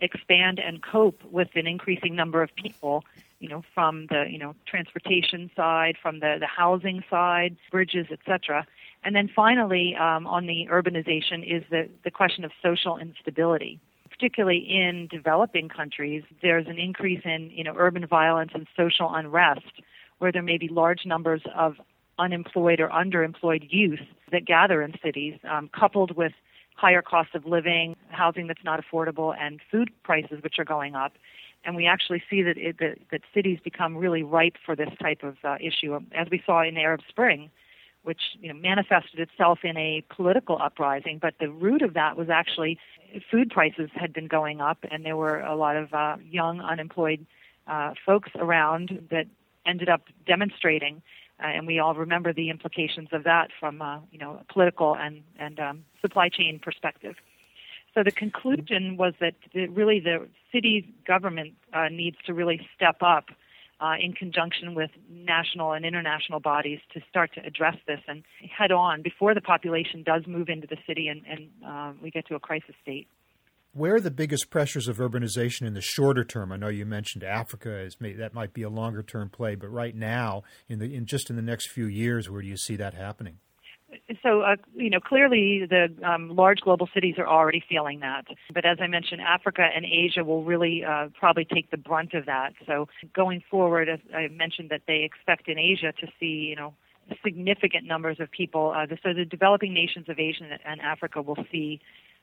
expand 0.00 0.58
and 0.58 0.82
cope 0.82 1.22
with 1.30 1.48
an 1.54 1.66
increasing 1.66 2.14
number 2.14 2.42
of 2.42 2.54
people, 2.54 3.04
you 3.38 3.48
know, 3.48 3.62
from 3.74 4.06
the, 4.06 4.26
you 4.28 4.38
know, 4.38 4.54
transportation 4.66 5.50
side, 5.54 5.96
from 6.00 6.20
the, 6.20 6.36
the 6.40 6.46
housing 6.46 7.02
side, 7.08 7.56
bridges, 7.70 8.06
etc. 8.10 8.66
And 9.04 9.14
then 9.14 9.30
finally, 9.34 9.94
um, 9.96 10.26
on 10.26 10.46
the 10.46 10.66
urbanization 10.70 11.44
is 11.44 11.62
the, 11.70 11.88
the 12.02 12.10
question 12.10 12.44
of 12.44 12.50
social 12.62 12.98
instability. 12.98 13.80
Particularly 14.10 14.58
in 14.58 15.08
developing 15.08 15.68
countries, 15.68 16.22
there's 16.40 16.66
an 16.68 16.78
increase 16.78 17.22
in, 17.24 17.50
you 17.50 17.64
know, 17.64 17.74
urban 17.76 18.06
violence 18.06 18.52
and 18.54 18.66
social 18.76 19.12
unrest 19.12 19.82
where 20.18 20.30
there 20.30 20.42
may 20.42 20.56
be 20.56 20.68
large 20.68 21.04
numbers 21.04 21.42
of 21.54 21.76
unemployed 22.18 22.80
or 22.80 22.88
underemployed 22.88 23.66
youth 23.70 24.00
that 24.32 24.44
gather 24.44 24.82
in 24.82 24.94
cities, 25.02 25.38
um, 25.48 25.68
coupled 25.68 26.16
with 26.16 26.32
higher 26.76 27.02
cost 27.02 27.34
of 27.34 27.46
living, 27.46 27.96
housing 28.08 28.46
that's 28.46 28.64
not 28.64 28.82
affordable, 28.82 29.34
and 29.38 29.60
food 29.70 29.90
prices 30.02 30.42
which 30.42 30.58
are 30.58 30.64
going 30.64 30.94
up. 30.94 31.12
And 31.64 31.76
we 31.76 31.86
actually 31.86 32.22
see 32.28 32.42
that, 32.42 32.58
it, 32.58 32.78
that, 32.78 32.98
that 33.10 33.20
cities 33.32 33.58
become 33.62 33.96
really 33.96 34.22
ripe 34.22 34.56
for 34.64 34.76
this 34.76 34.90
type 35.00 35.22
of 35.22 35.36
uh, 35.44 35.56
issue, 35.60 35.98
as 36.14 36.28
we 36.30 36.42
saw 36.44 36.62
in 36.62 36.74
the 36.74 36.80
Arab 36.82 37.00
Spring, 37.08 37.50
which 38.02 38.20
you 38.40 38.52
know 38.52 38.58
manifested 38.58 39.18
itself 39.18 39.60
in 39.62 39.76
a 39.76 40.04
political 40.14 40.58
uprising. 40.60 41.18
But 41.20 41.34
the 41.40 41.48
root 41.50 41.80
of 41.82 41.94
that 41.94 42.16
was 42.16 42.28
actually 42.28 42.78
food 43.30 43.50
prices 43.50 43.90
had 43.94 44.12
been 44.12 44.26
going 44.26 44.60
up, 44.60 44.78
and 44.90 45.04
there 45.04 45.16
were 45.16 45.40
a 45.40 45.56
lot 45.56 45.76
of 45.76 45.94
uh, 45.94 46.16
young 46.30 46.60
unemployed 46.60 47.24
uh, 47.66 47.94
folks 48.04 48.30
around 48.36 49.06
that 49.10 49.26
ended 49.66 49.88
up 49.88 50.02
demonstrating. 50.26 51.02
Uh, 51.42 51.46
and 51.48 51.66
we 51.66 51.78
all 51.78 51.94
remember 51.94 52.32
the 52.32 52.50
implications 52.50 53.08
of 53.12 53.24
that 53.24 53.48
from 53.58 53.82
uh, 53.82 53.98
you 54.10 54.18
know 54.18 54.40
a 54.40 54.52
political 54.52 54.94
and 54.94 55.22
and 55.38 55.58
um, 55.58 55.84
supply 56.00 56.28
chain 56.28 56.60
perspective. 56.62 57.16
So 57.94 58.02
the 58.02 58.10
conclusion 58.10 58.96
was 58.96 59.14
that 59.20 59.34
the, 59.52 59.68
really 59.68 60.00
the 60.00 60.28
city 60.52 60.92
government 61.06 61.54
uh, 61.72 61.88
needs 61.88 62.16
to 62.26 62.34
really 62.34 62.66
step 62.74 62.96
up 63.02 63.26
uh, 63.80 63.94
in 64.00 64.12
conjunction 64.12 64.74
with 64.74 64.90
national 65.08 65.72
and 65.72 65.84
international 65.84 66.40
bodies 66.40 66.80
to 66.92 67.00
start 67.08 67.32
to 67.34 67.44
address 67.44 67.76
this 67.86 68.00
and 68.08 68.22
head 68.50 68.72
on 68.72 69.02
before 69.02 69.34
the 69.34 69.40
population 69.40 70.02
does 70.02 70.22
move 70.26 70.48
into 70.48 70.66
the 70.66 70.78
city 70.86 71.08
and, 71.08 71.22
and 71.28 71.48
uh, 71.66 71.92
we 72.02 72.10
get 72.10 72.26
to 72.26 72.34
a 72.34 72.40
crisis 72.40 72.74
state. 72.82 73.08
Where 73.74 73.96
are 73.96 74.00
the 74.00 74.12
biggest 74.12 74.50
pressures 74.50 74.86
of 74.86 74.98
urbanization 74.98 75.66
in 75.66 75.74
the 75.74 75.80
shorter 75.80 76.22
term? 76.22 76.52
I 76.52 76.56
know 76.56 76.68
you 76.68 76.86
mentioned 76.86 77.24
Africa 77.24 77.76
as 77.84 78.00
may, 78.00 78.12
that 78.12 78.32
might 78.32 78.52
be 78.52 78.62
a 78.62 78.68
longer 78.68 79.02
term 79.02 79.30
play, 79.30 79.56
but 79.56 79.66
right 79.66 79.96
now, 79.96 80.44
in 80.68 80.78
the 80.78 80.94
in 80.94 81.06
just 81.06 81.28
in 81.28 81.34
the 81.34 81.42
next 81.42 81.70
few 81.70 81.86
years, 81.86 82.30
where 82.30 82.40
do 82.40 82.46
you 82.46 82.56
see 82.56 82.76
that 82.76 82.94
happening? 82.94 83.38
so 84.22 84.40
uh, 84.42 84.56
you 84.74 84.90
know 84.90 85.00
clearly 85.00 85.66
the 85.68 85.88
um, 86.04 86.34
large 86.34 86.60
global 86.60 86.88
cities 86.92 87.14
are 87.16 87.28
already 87.28 87.62
feeling 87.68 88.00
that 88.00 88.24
but 88.52 88.64
as 88.64 88.78
i 88.80 88.88
mentioned 88.88 89.20
africa 89.20 89.62
and 89.72 89.84
asia 89.84 90.24
will 90.24 90.42
really 90.42 90.82
uh, 90.82 91.06
probably 91.16 91.44
take 91.44 91.70
the 91.70 91.76
brunt 91.76 92.12
of 92.12 92.26
that 92.26 92.54
so 92.66 92.88
going 93.14 93.40
forward 93.48 93.88
as 93.88 94.00
i 94.12 94.26
mentioned 94.28 94.68
that 94.70 94.80
they 94.88 95.04
expect 95.04 95.48
in 95.48 95.60
asia 95.60 95.92
to 95.92 96.08
see 96.18 96.48
you 96.48 96.56
know 96.56 96.74
significant 97.22 97.86
numbers 97.86 98.18
of 98.18 98.28
people 98.32 98.74
uh, 98.76 98.84
so 99.00 99.14
the 99.14 99.24
developing 99.24 99.72
nations 99.72 100.08
of 100.08 100.18
asia 100.18 100.58
and 100.66 100.80
africa 100.80 101.22
will 101.22 101.38
see 101.52 101.80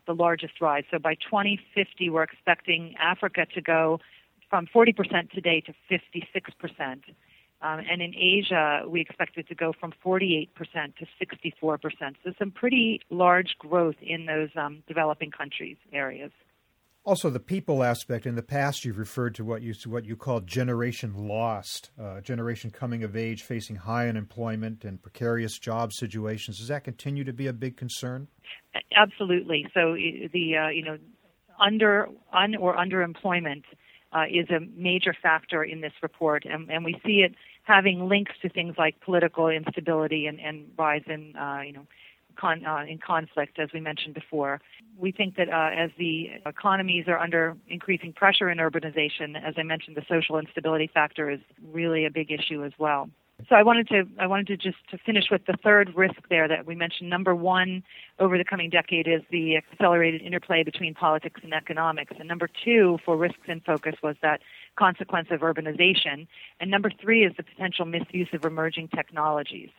the 0.08 0.14
largest 0.14 0.62
rise 0.62 0.84
so 0.92 1.00
by 1.00 1.16
2050 1.16 2.10
we're 2.10 2.24
expecting 2.24 2.96
africa 3.00 3.46
to 3.54 3.62
go 3.62 4.00
from 4.50 4.68
40% 4.68 5.32
today 5.32 5.62
to 5.62 5.74
56% 5.90 7.00
um, 7.62 7.80
and 7.90 8.02
in 8.02 8.16
Asia, 8.16 8.84
we 8.88 9.02
expect 9.02 9.38
it 9.38 9.48
to 9.50 9.56
go 9.56 9.72
from 9.80 9.94
48% 10.04 10.50
to 10.98 11.06
64%. 11.22 12.16
So 12.24 12.34
some 12.40 12.52
pretty 12.52 13.02
large 13.12 13.56
growth 13.60 13.96
in 14.02 14.26
those 14.26 14.50
um, 14.56 14.84
developing 14.88 15.30
countries 15.30 15.78
areas. 15.94 16.32
Also, 17.04 17.32
the 17.32 17.40
people 17.40 17.84
aspect. 17.84 18.28
In 18.28 18.36
the 18.36 18.44
past, 18.44 18.86
you've 18.86 19.00
referred 19.00 19.34
to 19.36 19.44
what 19.44 19.64
you 19.64 19.74
what 19.86 20.06
you 20.06 20.16
called 20.16 20.46
generation 20.46 21.28
lost, 21.28 21.90
uh, 22.00 22.22
generation 22.22 22.70
coming 22.70 23.04
of 23.04 23.16
age, 23.16 23.42
facing 23.42 23.76
high 23.76 24.08
unemployment 24.08 24.86
and 24.86 25.02
precarious 25.02 25.58
job 25.58 25.94
situations. 25.94 26.60
Does 26.60 26.68
that 26.68 26.84
continue 26.84 27.24
to 27.24 27.34
be 27.34 27.48
a 27.48 27.54
big 27.54 27.76
concern? 27.76 28.28
Absolutely. 28.96 29.66
So 29.74 29.96
the 29.96 30.58
uh, 30.58 30.68
you 30.70 30.84
know 30.84 30.98
under 31.60 32.08
un 32.32 32.56
or 32.56 32.76
underemployment 32.76 33.64
uh, 34.14 34.26
is 34.30 34.50
a 34.50 34.60
major 34.76 35.16
factor 35.20 35.64
in 35.64 35.82
this 35.82 35.94
report, 36.04 36.46
and, 36.46 36.70
and 36.70 36.84
we 36.84 37.00
see 37.06 37.24
it 37.26 37.34
having 37.64 38.08
links 38.10 38.34
to 38.42 38.50
things 38.50 38.76
like 38.78 39.00
political 39.02 39.48
instability 39.48 40.26
and, 40.26 40.40
and 40.40 40.66
rise 40.78 41.04
in, 41.08 41.36
uh, 41.36 41.62
you 41.62 41.72
know, 41.72 41.86
con, 42.42 42.66
uh, 42.66 42.84
in 42.88 42.98
conflict, 42.98 43.60
as 43.60 43.70
we 43.74 43.80
mentioned 43.80 44.16
before. 44.16 44.60
We 44.98 45.12
think 45.12 45.36
that 45.36 45.50
uh, 45.50 45.70
as 45.76 45.92
the 45.98 46.32
economies 46.46 47.06
are 47.08 47.18
under 47.18 47.56
increasing 47.68 48.14
pressure 48.14 48.50
in 48.50 48.58
urbanization, 48.58 49.42
as 49.42 49.54
I 49.58 49.64
mentioned, 49.64 49.96
the 49.96 50.06
social 50.10 50.40
instability 50.40 50.90
factor 50.92 51.30
is 51.30 51.40
really 51.72 52.06
a 52.06 52.12
big 52.12 52.32
issue 52.32 52.64
as 52.64 52.74
well. 52.78 53.10
So 53.50 53.56
I 53.56 53.64
wanted 53.64 53.88
to 53.90 54.04
I 54.20 54.28
wanted 54.28 54.48
to 54.48 54.58
just 54.58 54.78
to 54.92 55.00
finish 55.00 55.26
with 55.32 55.46
the 55.48 55.56
third 55.64 55.96
risk 55.96 56.22
there 56.30 56.48
that 56.48 56.68
we 56.68 56.76
mentioned. 56.76 57.10
Number 57.10 57.34
one, 57.34 57.84
over 58.20 58.38
the 58.38 58.44
coming 58.44 58.70
decade, 58.70 59.08
is 59.08 59.22
the 59.32 59.58
accelerated 59.58 60.22
interplay 60.22 60.64
between 60.64 60.94
politics 60.94 61.42
and 61.44 61.54
economics. 61.54 62.14
And 62.20 62.28
number 62.28 62.48
two, 62.64 63.00
for 63.04 63.18
risks 63.18 63.48
in 63.48 63.62
focus, 63.62 63.96
was 64.04 64.16
that 64.22 64.42
consequence 64.76 65.30
of 65.32 65.40
urbanization. 65.40 66.28
And 66.60 66.70
number 66.70 66.92
three 67.02 67.26
is 67.26 67.34
the 67.36 67.44
potential 67.44 67.86
misuse 67.86 68.30
of 68.34 68.46
emerging 68.46 68.90
technologies. 68.90 69.70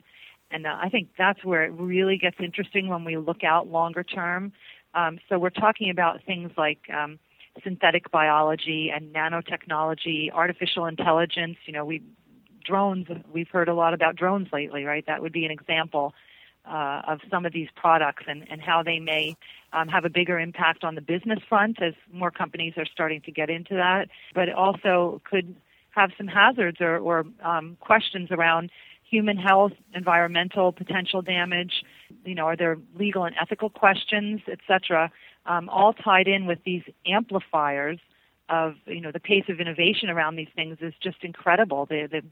And 0.52 0.66
uh, 0.66 0.76
I 0.80 0.88
think 0.88 1.08
that's 1.16 1.44
where 1.44 1.64
it 1.64 1.72
really 1.72 2.18
gets 2.18 2.36
interesting 2.38 2.88
when 2.88 3.04
we 3.04 3.16
look 3.16 3.42
out 3.42 3.68
longer 3.68 4.04
term. 4.04 4.52
Um, 4.94 5.18
so 5.28 5.38
we're 5.38 5.50
talking 5.50 5.90
about 5.90 6.22
things 6.24 6.52
like 6.56 6.80
um, 6.92 7.18
synthetic 7.64 8.10
biology 8.10 8.90
and 8.94 9.14
nanotechnology, 9.14 10.30
artificial 10.32 10.86
intelligence. 10.86 11.56
You 11.66 11.72
know, 11.72 11.84
we 11.84 12.02
drones. 12.64 13.06
We've 13.32 13.48
heard 13.48 13.68
a 13.68 13.74
lot 13.74 13.94
about 13.94 14.16
drones 14.16 14.48
lately, 14.52 14.84
right? 14.84 15.04
That 15.06 15.22
would 15.22 15.32
be 15.32 15.44
an 15.44 15.50
example 15.50 16.14
uh, 16.64 17.02
of 17.08 17.20
some 17.30 17.44
of 17.44 17.52
these 17.52 17.68
products 17.74 18.24
and, 18.28 18.46
and 18.50 18.60
how 18.60 18.82
they 18.82 18.98
may 18.98 19.36
um, 19.72 19.88
have 19.88 20.04
a 20.04 20.10
bigger 20.10 20.38
impact 20.38 20.84
on 20.84 20.94
the 20.94 21.00
business 21.00 21.40
front 21.48 21.82
as 21.82 21.94
more 22.12 22.30
companies 22.30 22.74
are 22.76 22.86
starting 22.86 23.20
to 23.22 23.32
get 23.32 23.50
into 23.50 23.74
that, 23.74 24.08
but 24.34 24.48
also 24.48 25.20
could 25.28 25.56
have 25.90 26.10
some 26.16 26.26
hazards 26.26 26.80
or, 26.80 26.98
or 26.98 27.24
um, 27.42 27.76
questions 27.80 28.30
around 28.30 28.70
human 29.12 29.36
health, 29.36 29.72
environmental 29.94 30.72
potential 30.72 31.20
damage. 31.20 31.84
You 32.24 32.34
know, 32.34 32.46
are 32.46 32.56
there 32.56 32.78
legal 32.98 33.24
and 33.24 33.36
ethical 33.40 33.68
questions, 33.68 34.40
et 34.50 34.58
cetera, 34.66 35.12
um, 35.44 35.68
all 35.68 35.92
tied 35.92 36.28
in 36.28 36.46
with 36.46 36.60
these 36.64 36.82
amplifiers 37.06 37.98
of 38.48 38.74
you 38.86 39.00
know 39.00 39.12
the 39.12 39.20
pace 39.20 39.44
of 39.48 39.60
innovation 39.60 40.08
around 40.08 40.36
these 40.36 40.52
things 40.56 40.78
is 40.80 40.94
just 41.02 41.18
incredible. 41.22 41.86
The 41.86 42.08
the 42.10 42.22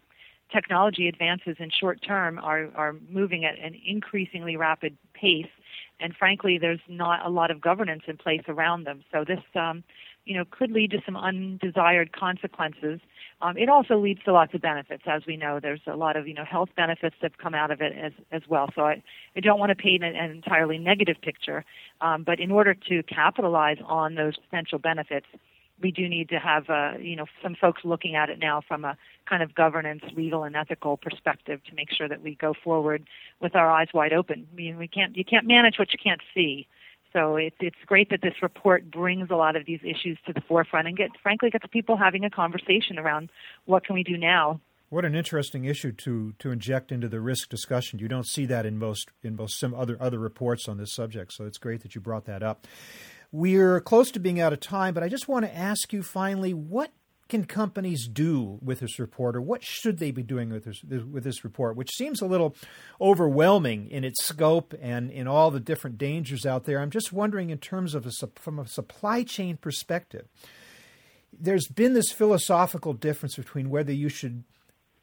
technology 0.51 1.07
advances 1.07 1.57
in 1.59 1.71
short 1.71 2.01
term 2.03 2.39
are, 2.39 2.69
are 2.75 2.97
moving 3.09 3.45
at 3.45 3.57
an 3.59 3.75
increasingly 3.87 4.57
rapid 4.57 4.97
pace, 5.15 5.53
and 6.01 6.17
frankly, 6.17 6.59
there's 6.59 6.81
not 6.89 7.25
a 7.25 7.29
lot 7.29 7.51
of 7.51 7.61
governance 7.61 8.03
in 8.07 8.17
place 8.17 8.43
around 8.49 8.85
them. 8.85 9.05
So 9.13 9.25
this, 9.25 9.45
um, 9.55 9.85
you 10.31 10.37
know, 10.37 10.45
could 10.49 10.71
lead 10.71 10.93
to 10.93 10.99
some 11.05 11.17
undesired 11.17 12.13
consequences. 12.13 13.01
Um, 13.43 13.57
it 13.57 13.69
also 13.69 13.99
leads 13.99 14.23
to 14.23 14.33
lots 14.33 14.55
of 14.55 14.63
benefits, 14.63 15.03
as 15.05 15.27
we 15.27 15.37
know. 15.37 15.59
There's 15.59 15.81
a 15.89 15.97
lot 15.97 16.17
of 16.17 16.29
you 16.29 16.35
know 16.35 16.45
health 16.45 16.69
benefits 16.77 17.17
that 17.21 17.37
come 17.39 17.53
out 17.53 17.73
of 17.73 17.81
it 17.81 17.93
as 17.99 18.13
as 18.31 18.43
well. 18.49 18.69
So 18.77 18.83
I, 18.83 19.03
I 19.35 19.41
don't 19.41 19.59
want 19.59 19.71
to 19.71 19.75
paint 19.75 20.05
an, 20.05 20.15
an 20.15 20.31
entirely 20.31 20.79
negative 20.79 21.17
picture, 21.21 21.65
um, 22.01 22.23
but 22.23 22.39
in 22.39 22.53
order 22.53 22.75
to 22.75 23.03
capitalize 23.03 23.79
on 23.85 24.15
those 24.15 24.37
potential 24.37 24.79
benefits, 24.79 25.27
we 25.83 25.91
do 25.91 26.09
need 26.09 26.29
to 26.29 26.39
have 26.39 26.71
uh, 26.71 26.93
you 27.01 27.17
know 27.17 27.27
some 27.43 27.57
folks 27.61 27.81
looking 27.85 28.15
at 28.15 28.31
it 28.31 28.39
now 28.39 28.61
from 28.69 28.85
a 28.85 28.97
kind 29.29 29.43
of 29.43 29.53
governance, 29.53 30.03
legal, 30.17 30.45
and 30.45 30.55
ethical 30.55 30.97
perspective 30.97 31.61
to 31.69 31.75
make 31.75 31.91
sure 31.91 32.09
that 32.09 32.23
we 32.23 32.37
go 32.37 32.55
forward 32.63 33.03
with 33.41 33.57
our 33.57 33.69
eyes 33.69 33.89
wide 33.93 34.13
open. 34.13 34.47
I 34.53 34.55
mean, 34.55 34.79
we 34.79 34.87
can't 34.87 35.17
you 35.17 35.25
can't 35.25 35.49
manage 35.49 35.77
what 35.77 35.93
you 35.93 35.99
can't 36.01 36.23
see. 36.33 36.69
So 37.13 37.37
it's 37.37 37.57
it's 37.61 37.77
great 37.87 38.11
that 38.11 38.23
this 38.23 38.35
report 38.43 38.91
brings 38.91 39.31
a 39.31 39.37
lot 39.37 39.57
of 39.57 39.67
these 39.67 39.81
issues 39.83 40.19
to 40.27 40.33
the 40.33 40.41
forefront 40.43 40.87
and 40.87 40.97
get 40.97 41.11
frankly 41.23 41.51
gets 41.51 41.65
people 41.71 41.97
having 41.97 42.25
a 42.25 42.31
conversation 42.31 42.99
around 42.99 43.31
what 43.65 43.85
can 43.85 43.95
we 43.95 44.05
do 44.05 44.17
now. 44.17 44.61
What 44.91 45.05
an 45.05 45.15
interesting 45.15 45.65
issue 45.65 45.93
to 45.93 46.35
to 46.39 46.51
inject 46.51 46.93
into 46.93 47.09
the 47.09 47.21
risk 47.21 47.49
discussion. 47.49 47.99
You 47.99 48.09
don't 48.09 48.27
see 48.27 48.47
that 48.47 48.67
in 48.67 48.79
most 48.79 49.11
in 49.23 49.37
most 49.37 49.59
some 49.59 49.75
other 49.75 49.97
other 50.01 50.19
reports 50.19 50.69
on 50.69 50.79
this 50.79 50.95
subject. 50.95 51.33
So 51.33 51.45
it's 51.45 51.59
great 51.59 51.83
that 51.83 51.95
you 51.95 52.01
brought 52.01 52.25
that 52.27 52.43
up. 52.43 52.67
We're 53.33 53.81
close 53.81 54.11
to 54.13 54.19
being 54.19 54.41
out 54.41 54.53
of 54.53 54.59
time, 54.59 54.93
but 54.93 55.05
I 55.05 55.09
just 55.09 55.29
want 55.29 55.45
to 55.45 55.57
ask 55.57 55.93
you 55.93 56.03
finally 56.03 56.53
what 56.53 56.91
can 57.31 57.45
companies 57.45 58.07
do 58.07 58.59
with 58.61 58.81
this 58.81 58.99
report, 58.99 59.37
or 59.37 59.41
what 59.41 59.63
should 59.65 59.99
they 59.99 60.11
be 60.11 60.23
doing 60.23 60.51
with 60.51 60.65
this 60.65 60.83
with 60.83 61.25
this 61.25 61.45
report, 61.45 61.77
which 61.77 61.95
seems 61.95 62.21
a 62.21 62.27
little 62.27 62.55
overwhelming 63.01 63.91
in 63.91 64.05
its 64.05 64.23
scope 64.25 64.75
and 64.81 65.11
in 65.11 65.27
all 65.27 65.51
the 65.51 65.61
different 65.61 65.97
dangers 65.97 66.45
out 66.45 66.65
there? 66.65 66.81
I'm 66.81 66.91
just 66.91 67.13
wondering, 67.13 67.51
in 67.51 67.59
terms 67.59 67.95
of 67.95 68.07
a, 68.07 68.11
from 68.37 68.59
a 68.59 68.67
supply 68.67 69.23
chain 69.23 69.57
perspective, 69.57 70.27
there's 71.33 71.69
been 71.69 71.95
this 71.95 72.13
philosophical 72.13 72.93
difference 72.93 73.37
between 73.37 73.71
whether 73.71 73.93
you 73.93 74.09
should 74.09 74.45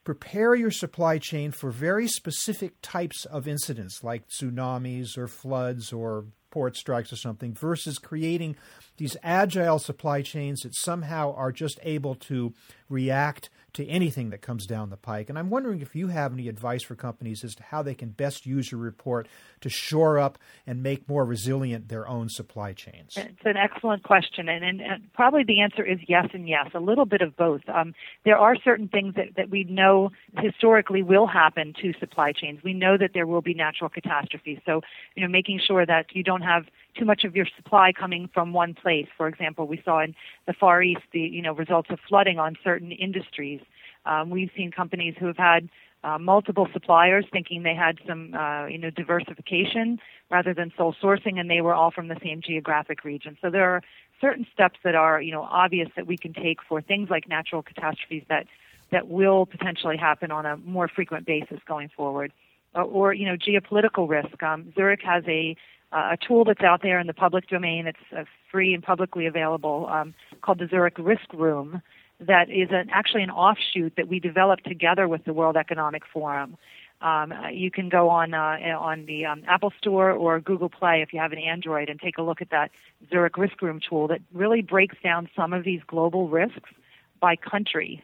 prepare 0.04 0.56
your 0.56 0.72
supply 0.72 1.18
chain 1.18 1.52
for 1.52 1.70
very 1.70 2.08
specific 2.08 2.74
types 2.82 3.26
of 3.26 3.48
incidents 3.48 4.04
like 4.04 4.28
tsunamis 4.30 5.18
or 5.18 5.28
floods 5.28 5.92
or 5.92 6.26
port 6.52 6.76
strikes 6.76 7.12
or 7.12 7.16
something 7.16 7.54
versus 7.54 7.98
creating 7.98 8.56
these 8.98 9.18
agile 9.24 9.80
supply 9.80 10.22
chains 10.22 10.62
that 10.62 10.76
somehow 10.76 11.34
are 11.34 11.52
just 11.52 11.80
able 11.84 12.16
to 12.16 12.54
react 12.90 13.50
to 13.74 13.86
anything 13.88 14.30
that 14.32 14.42
comes 14.42 14.66
down 14.66 14.90
the 14.90 14.98
pike. 14.98 15.30
And 15.30 15.38
I'm 15.38 15.50
wondering 15.50 15.82
if 15.82 15.96
you 15.96 16.08
have 16.08 16.34
any 16.34 16.48
advice 16.48 16.84
for 16.84 16.96
companies 16.96 17.44
as 17.44 17.54
to 17.56 17.64
how 17.64 17.84
they 17.84 17.94
can 17.94 18.10
best 18.10 18.46
use 18.46 18.72
your 18.72 18.82
report 18.82 19.28
to 19.62 19.70
shore 19.70 20.18
up 20.18 20.38
and 20.66 20.82
make 20.82 21.08
more 21.08 21.26
resilient 21.26 21.90
their 21.90 22.08
own 22.08 22.30
supply 22.30 22.74
chains. 22.74 23.14
It's 23.18 23.46
an 23.46 23.58
excellent 23.58 24.04
question, 24.04 24.50
and, 24.50 24.64
and, 24.64 24.82
and 24.82 25.14
probably 25.14 25.44
the 25.44 25.62
answer 25.62 25.84
is 25.84 26.00
yes 26.08 26.28
and 26.34 26.48
yes, 26.48 26.70
a 26.74 26.80
little 26.80 27.06
bit 27.06 27.22
of 27.22 27.36
both. 27.36 27.62
Um, 27.68 27.94
there 28.26 28.38
are 28.38 28.56
certain 28.56 28.88
things 28.88 29.16
that, 29.16 29.36
that 29.36 29.50
we 29.50 29.64
know 29.66 30.12
historically 30.40 31.04
will 31.04 31.28
happen 31.28 31.74
to 31.82 31.94
supply 32.00 32.32
chains. 32.32 32.62
We 32.64 32.74
know 32.74 32.98
that 32.98 33.12
there 33.14 33.28
will 33.28 33.42
be 33.42 33.54
natural 33.54 33.90
catastrophes, 33.90 34.60
so 34.66 34.82
you 35.16 35.22
know 35.22 35.30
making 35.30 35.60
sure 35.66 35.86
that 35.86 36.08
you 36.14 36.24
don't 36.24 36.42
have 36.42 36.66
too 36.98 37.06
much 37.06 37.24
of 37.24 37.36
your 37.36 37.48
supply 37.56 37.92
coming 37.92 38.30
from 38.34 38.54
one 38.54 38.74
place. 38.74 39.08
For 39.18 39.28
example, 39.28 39.68
we 39.68 39.82
saw 39.84 40.02
in 40.02 40.16
the 40.46 40.54
Far 40.54 40.82
East 40.82 41.02
the 41.12 41.20
you 41.20 41.42
know 41.42 41.54
results 41.54 41.90
of 41.90 42.00
flooding 42.08 42.40
on 42.40 42.56
certain 42.64 42.92
industries. 42.92 43.62
Um, 44.06 44.30
we've 44.30 44.52
seen 44.56 44.72
companies 44.72 45.16
who 45.20 45.28
have 45.28 45.38
had 45.38 45.70
uh, 46.04 46.18
multiple 46.18 46.68
suppliers, 46.72 47.26
thinking 47.32 47.64
they 47.64 47.76
had 47.76 47.98
some 48.08 48.34
uh, 48.34 48.68
you 48.68 48.78
know 48.78 48.90
diversification 48.90 50.00
rather 50.30 50.54
than 50.54 50.72
sole 50.78 50.96
sourcing, 51.02 51.40
and 51.40 51.50
they 51.50 51.62
were 51.62 51.74
all 51.74 51.92
from 51.92 52.08
the 52.08 52.18
same 52.24 52.42
geographic 52.42 53.04
region. 53.04 53.38
So 53.42 53.50
there 53.50 53.70
are 53.70 53.82
certain 54.22 54.46
steps 54.54 54.80
that 54.84 54.96
are 54.96 55.22
you 55.22 55.32
know 55.32 55.44
obvious 55.44 55.90
that 55.96 56.08
we 56.08 56.18
can 56.18 56.34
take 56.34 56.60
for 56.68 56.82
things 56.82 57.10
like 57.10 57.28
natural 57.28 57.62
catastrophes 57.62 58.24
that 58.30 58.48
that 58.92 59.08
will 59.08 59.46
potentially 59.46 59.98
happen 59.98 60.32
on 60.32 60.46
a 60.46 60.58
more 60.58 60.88
frequent 60.88 61.26
basis 61.26 61.60
going 61.68 61.90
forward, 61.90 62.32
or, 62.74 62.84
or 62.84 63.14
you 63.14 63.26
know 63.26 63.36
geopolitical 63.36 64.08
risk. 64.08 64.42
Um, 64.42 64.72
Zurich 64.76 65.02
has 65.04 65.24
a 65.28 65.56
uh, 65.92 66.10
a 66.14 66.18
tool 66.18 66.44
that's 66.44 66.62
out 66.62 66.82
there 66.82 67.00
in 67.00 67.08
the 67.08 67.14
public 67.14 67.48
domain. 67.48 67.88
It's 67.88 67.98
uh, 68.16 68.24
free 68.52 68.74
and 68.74 68.84
publicly 68.84 69.26
available 69.26 69.88
um, 69.90 70.14
called 70.42 70.60
the 70.60 70.68
Zurich 70.68 70.98
Risk 70.98 71.32
Room. 71.34 71.82
That 72.20 72.50
is 72.50 72.70
an, 72.72 72.90
actually 72.92 73.24
an 73.24 73.30
offshoot 73.30 73.94
that 73.96 74.08
we 74.08 74.20
developed 74.20 74.66
together 74.66 75.08
with 75.08 75.24
the 75.26 75.34
World 75.34 75.56
Economic 75.56 76.04
Forum. 76.12 76.58
Um, 77.00 77.32
you 77.52 77.70
can 77.70 77.90
go 77.90 78.10
on 78.10 78.34
uh, 78.34 78.58
on 78.80 79.06
the 79.06 79.26
um, 79.26 79.44
Apple 79.48 79.72
Store 79.78 80.12
or 80.12 80.40
Google 80.40 80.70
Play 80.70 81.04
if 81.04 81.14
you 81.14 81.20
have 81.20 81.32
an 81.32 81.38
Android 81.38 81.90
and 81.90 82.00
take 82.00 82.18
a 82.18 82.24
look 82.24 82.42
at 82.42 82.50
that 82.50 82.72
Zurich 83.12 83.38
Risk 83.38 83.62
Room 83.62 83.80
tool 83.88 84.08
that 84.08 84.22
really 84.34 84.64
breaks 84.64 84.96
down 85.04 85.30
some 85.36 85.54
of 85.54 85.64
these 85.64 85.82
global 85.86 86.28
risks 86.28 86.72
by 87.20 87.36
country. 87.36 88.04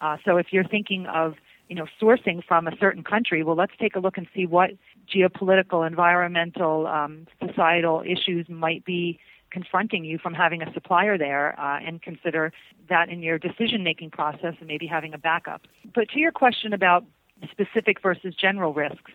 Uh, 0.00 0.16
so 0.24 0.38
if 0.38 0.52
you're 0.52 0.64
thinking 0.64 1.06
of 1.06 1.34
you 1.68 1.76
know 1.76 1.86
sourcing 2.00 2.42
from 2.42 2.66
a 2.66 2.74
certain 2.78 3.04
country, 3.04 3.42
well, 3.42 3.56
let's 3.56 3.74
take 3.78 3.94
a 3.94 4.00
look 4.00 4.16
and 4.16 4.26
see 4.34 4.46
what 4.46 4.70
geopolitical, 5.08 5.86
environmental, 5.86 6.86
um, 6.86 7.26
societal 7.46 8.02
issues 8.06 8.48
might 8.48 8.84
be 8.84 9.18
confronting 9.50 10.04
you 10.04 10.18
from 10.18 10.32
having 10.32 10.62
a 10.62 10.72
supplier 10.72 11.18
there 11.18 11.58
uh, 11.58 11.78
and 11.80 12.00
consider 12.02 12.52
that 12.88 13.08
in 13.08 13.22
your 13.22 13.38
decision 13.38 13.82
making 13.82 14.10
process 14.10 14.54
and 14.58 14.68
maybe 14.68 14.86
having 14.86 15.12
a 15.12 15.18
backup. 15.18 15.62
But 15.94 16.08
to 16.10 16.20
your 16.20 16.32
question 16.32 16.72
about 16.72 17.04
specific 17.50 18.00
versus 18.02 18.34
general 18.34 18.74
risks. 18.74 19.12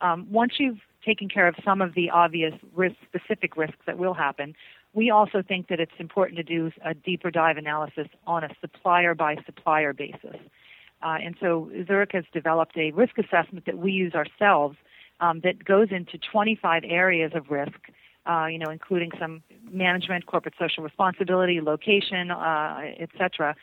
Um, 0.00 0.26
once 0.30 0.54
you've 0.58 0.80
taken 1.04 1.28
care 1.28 1.46
of 1.46 1.54
some 1.64 1.80
of 1.80 1.94
the 1.94 2.10
obvious 2.10 2.54
risk, 2.74 2.96
specific 3.06 3.56
risks 3.56 3.78
that 3.86 3.98
will 3.98 4.14
happen, 4.14 4.54
we 4.94 5.10
also 5.10 5.42
think 5.42 5.68
that 5.68 5.80
it's 5.80 5.92
important 5.98 6.36
to 6.38 6.42
do 6.42 6.72
a 6.84 6.94
deeper 6.94 7.30
dive 7.30 7.56
analysis 7.56 8.08
on 8.26 8.44
a 8.44 8.48
supplier 8.60 9.14
by 9.14 9.36
supplier 9.46 9.92
basis. 9.92 10.36
Uh, 11.02 11.18
and 11.22 11.36
so 11.40 11.70
Zurich 11.86 12.12
has 12.12 12.24
developed 12.32 12.76
a 12.76 12.90
risk 12.90 13.18
assessment 13.18 13.66
that 13.66 13.78
we 13.78 13.92
use 13.92 14.14
ourselves 14.14 14.76
um, 15.20 15.40
that 15.40 15.64
goes 15.64 15.88
into 15.90 16.18
25 16.18 16.82
areas 16.86 17.32
of 17.34 17.50
risk, 17.50 17.78
uh, 18.26 18.46
you 18.46 18.58
know, 18.58 18.70
including 18.70 19.10
some 19.18 19.42
management, 19.70 20.26
corporate 20.26 20.54
social 20.58 20.82
responsibility, 20.84 21.60
location, 21.60 22.30
uh, 22.30 22.80
et 22.98 23.10
cetera, 23.18 23.56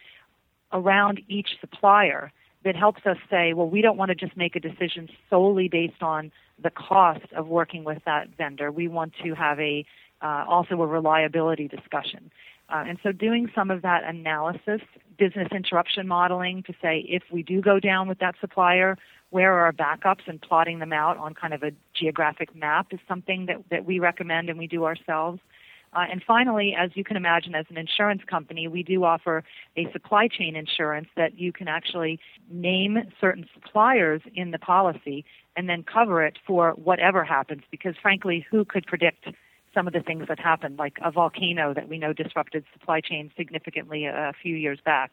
around 0.73 1.21
each 1.27 1.49
supplier 1.61 2.31
that 2.63 2.75
helps 2.75 3.05
us 3.05 3.17
say, 3.29 3.53
well, 3.53 3.69
we 3.69 3.81
don't 3.81 3.95
want 3.95 4.09
to 4.09 4.15
just 4.15 4.35
make 4.35 4.55
a 4.55 4.59
decision 4.59 5.07
solely 5.29 5.67
based 5.67 6.01
on 6.01 6.31
the 6.61 6.71
cost 6.71 7.31
of 7.35 7.47
working 7.47 7.83
with 7.83 7.99
that 8.05 8.27
vendor. 8.37 8.71
We 8.71 8.87
want 8.87 9.13
to 9.23 9.35
have 9.35 9.59
a 9.59 9.85
uh, 10.21 10.45
also 10.47 10.81
a 10.81 10.87
reliability 10.87 11.67
discussion. 11.67 12.31
Uh, 12.69 12.83
and 12.87 12.97
so 13.03 13.11
doing 13.11 13.51
some 13.53 13.69
of 13.69 13.83
that 13.83 14.03
analysis, 14.03 14.81
business 15.17 15.47
interruption 15.51 16.08
modeling 16.08 16.63
to 16.63 16.73
say 16.82 17.06
if 17.08 17.23
we 17.32 17.43
do 17.43 17.62
go 17.62 17.80
down 17.80 18.08
with 18.08 18.19
that 18.19 18.36
supplier, 18.41 18.97
where 19.30 19.54
are 19.54 19.65
our 19.65 19.73
backups 19.73 20.28
and 20.28 20.41
plotting 20.41 20.80
them 20.80 20.93
out 20.93 21.17
on 21.17 21.34
kind 21.34 21.54
of 21.54 21.63
a 21.63 21.71
geographic 21.93 22.56
map 22.56 22.88
is 22.91 22.99
something 23.08 23.47
that, 23.47 23.58
that 23.69 23.86
we 23.86 23.99
recommend 23.99 24.49
and 24.49 24.58
we 24.58 24.67
do 24.67 24.86
ourselves. 24.86 25.39
Uh, 25.93 26.06
and 26.12 26.21
finally, 26.25 26.75
as 26.78 26.91
you 26.93 27.04
can 27.04 27.15
imagine, 27.15 27.56
as 27.56 27.65
an 27.69 27.78
insurance 27.78 28.21
company, 28.30 28.67
we 28.67 28.84
do 28.84 29.06
offer 29.06 29.43
a 29.78 29.89
supply 29.93 30.28
chain 30.28 30.56
insurance 30.56 31.08
that 31.15 31.39
you 31.39 31.54
can 31.54 31.69
actually 31.69 32.19
name 32.49 32.97
certain 33.21 33.45
suppliers 33.54 34.21
in 34.36 34.51
the 34.51 34.60
policy 34.60 35.23
and 35.56 35.69
then 35.69 35.84
cover 35.84 36.25
it 36.25 36.38
for 36.45 36.71
whatever 36.71 37.23
happens. 37.23 37.62
Because 37.71 37.95
frankly, 38.01 38.45
who 38.51 38.65
could 38.65 38.86
predict 38.86 39.28
some 39.75 39.85
of 39.85 39.93
the 39.93 39.99
things 39.99 40.27
that 40.27 40.39
happened, 40.39 40.79
like 40.79 40.97
a 41.03 41.11
volcano 41.11 41.73
that 41.75 41.88
we 41.88 41.99
know 41.99 42.13
disrupted 42.13 42.65
supply 42.73 43.01
chains 43.01 43.31
significantly 43.38 44.05
a, 44.05 44.33
few 44.41 44.55
years 44.55 44.79
back? 44.83 45.11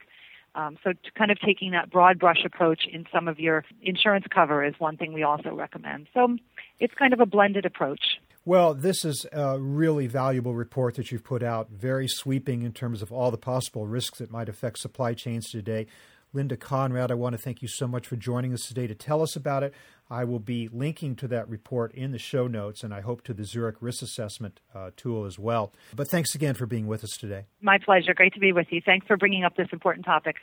Um, 0.54 0.78
so, 0.84 0.92
kind 1.16 1.30
of 1.30 1.38
taking 1.40 1.72
that 1.72 1.90
broad 1.90 2.18
brush 2.18 2.44
approach 2.44 2.82
in 2.90 3.06
some 3.12 3.26
of 3.26 3.38
your 3.38 3.64
insurance 3.82 4.26
cover 4.32 4.64
is 4.64 4.74
one 4.78 4.96
thing 4.96 5.12
we 5.12 5.22
also 5.22 5.54
recommend. 5.54 6.08
So, 6.14 6.36
it's 6.78 6.94
kind 6.94 7.12
of 7.12 7.20
a 7.20 7.26
blended 7.26 7.66
approach. 7.66 8.18
Well, 8.44 8.74
this 8.74 9.04
is 9.04 9.24
a 9.32 9.58
really 9.58 10.08
valuable 10.08 10.54
report 10.54 10.96
that 10.96 11.10
you've 11.10 11.24
put 11.24 11.42
out, 11.42 11.70
very 11.70 12.08
sweeping 12.08 12.62
in 12.62 12.72
terms 12.72 13.00
of 13.00 13.12
all 13.12 13.30
the 13.30 13.38
possible 13.38 13.86
risks 13.86 14.18
that 14.18 14.30
might 14.30 14.48
affect 14.48 14.78
supply 14.78 15.14
chains 15.14 15.48
today. 15.48 15.86
Linda 16.34 16.56
Conrad, 16.56 17.10
I 17.10 17.14
want 17.14 17.34
to 17.34 17.38
thank 17.38 17.62
you 17.62 17.68
so 17.68 17.86
much 17.86 18.06
for 18.06 18.16
joining 18.16 18.52
us 18.54 18.66
today 18.66 18.86
to 18.86 18.94
tell 18.94 19.22
us 19.22 19.36
about 19.36 19.62
it. 19.62 19.74
I 20.12 20.24
will 20.24 20.40
be 20.40 20.68
linking 20.68 21.16
to 21.16 21.28
that 21.28 21.48
report 21.48 21.94
in 21.94 22.12
the 22.12 22.18
show 22.18 22.46
notes, 22.46 22.84
and 22.84 22.92
I 22.92 23.00
hope 23.00 23.22
to 23.22 23.32
the 23.32 23.44
Zurich 23.44 23.76
Risk 23.80 24.02
Assessment 24.02 24.60
uh, 24.74 24.90
tool 24.94 25.24
as 25.24 25.38
well. 25.38 25.72
But 25.96 26.08
thanks 26.08 26.34
again 26.34 26.52
for 26.52 26.66
being 26.66 26.86
with 26.86 27.02
us 27.02 27.16
today. 27.18 27.46
My 27.62 27.78
pleasure. 27.78 28.12
Great 28.12 28.34
to 28.34 28.38
be 28.38 28.52
with 28.52 28.66
you. 28.70 28.82
Thanks 28.84 29.06
for 29.06 29.16
bringing 29.16 29.42
up 29.42 29.56
this 29.56 29.68
important 29.72 30.04
topic. 30.04 30.36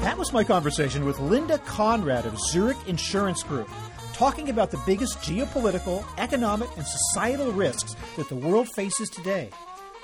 That 0.00 0.16
was 0.16 0.32
my 0.32 0.44
conversation 0.44 1.04
with 1.04 1.18
Linda 1.18 1.58
Conrad 1.58 2.24
of 2.24 2.38
Zurich 2.38 2.76
Insurance 2.86 3.42
Group, 3.42 3.68
talking 4.12 4.48
about 4.48 4.70
the 4.70 4.80
biggest 4.86 5.18
geopolitical, 5.18 6.04
economic, 6.18 6.68
and 6.76 6.86
societal 6.86 7.50
risks 7.50 7.96
that 8.16 8.28
the 8.28 8.36
world 8.36 8.68
faces 8.76 9.10
today. 9.10 9.50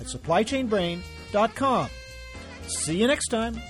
at 0.00 0.06
supplychainbrain.com. 0.06 1.88
See 2.66 2.96
you 2.96 3.06
next 3.06 3.28
time. 3.28 3.60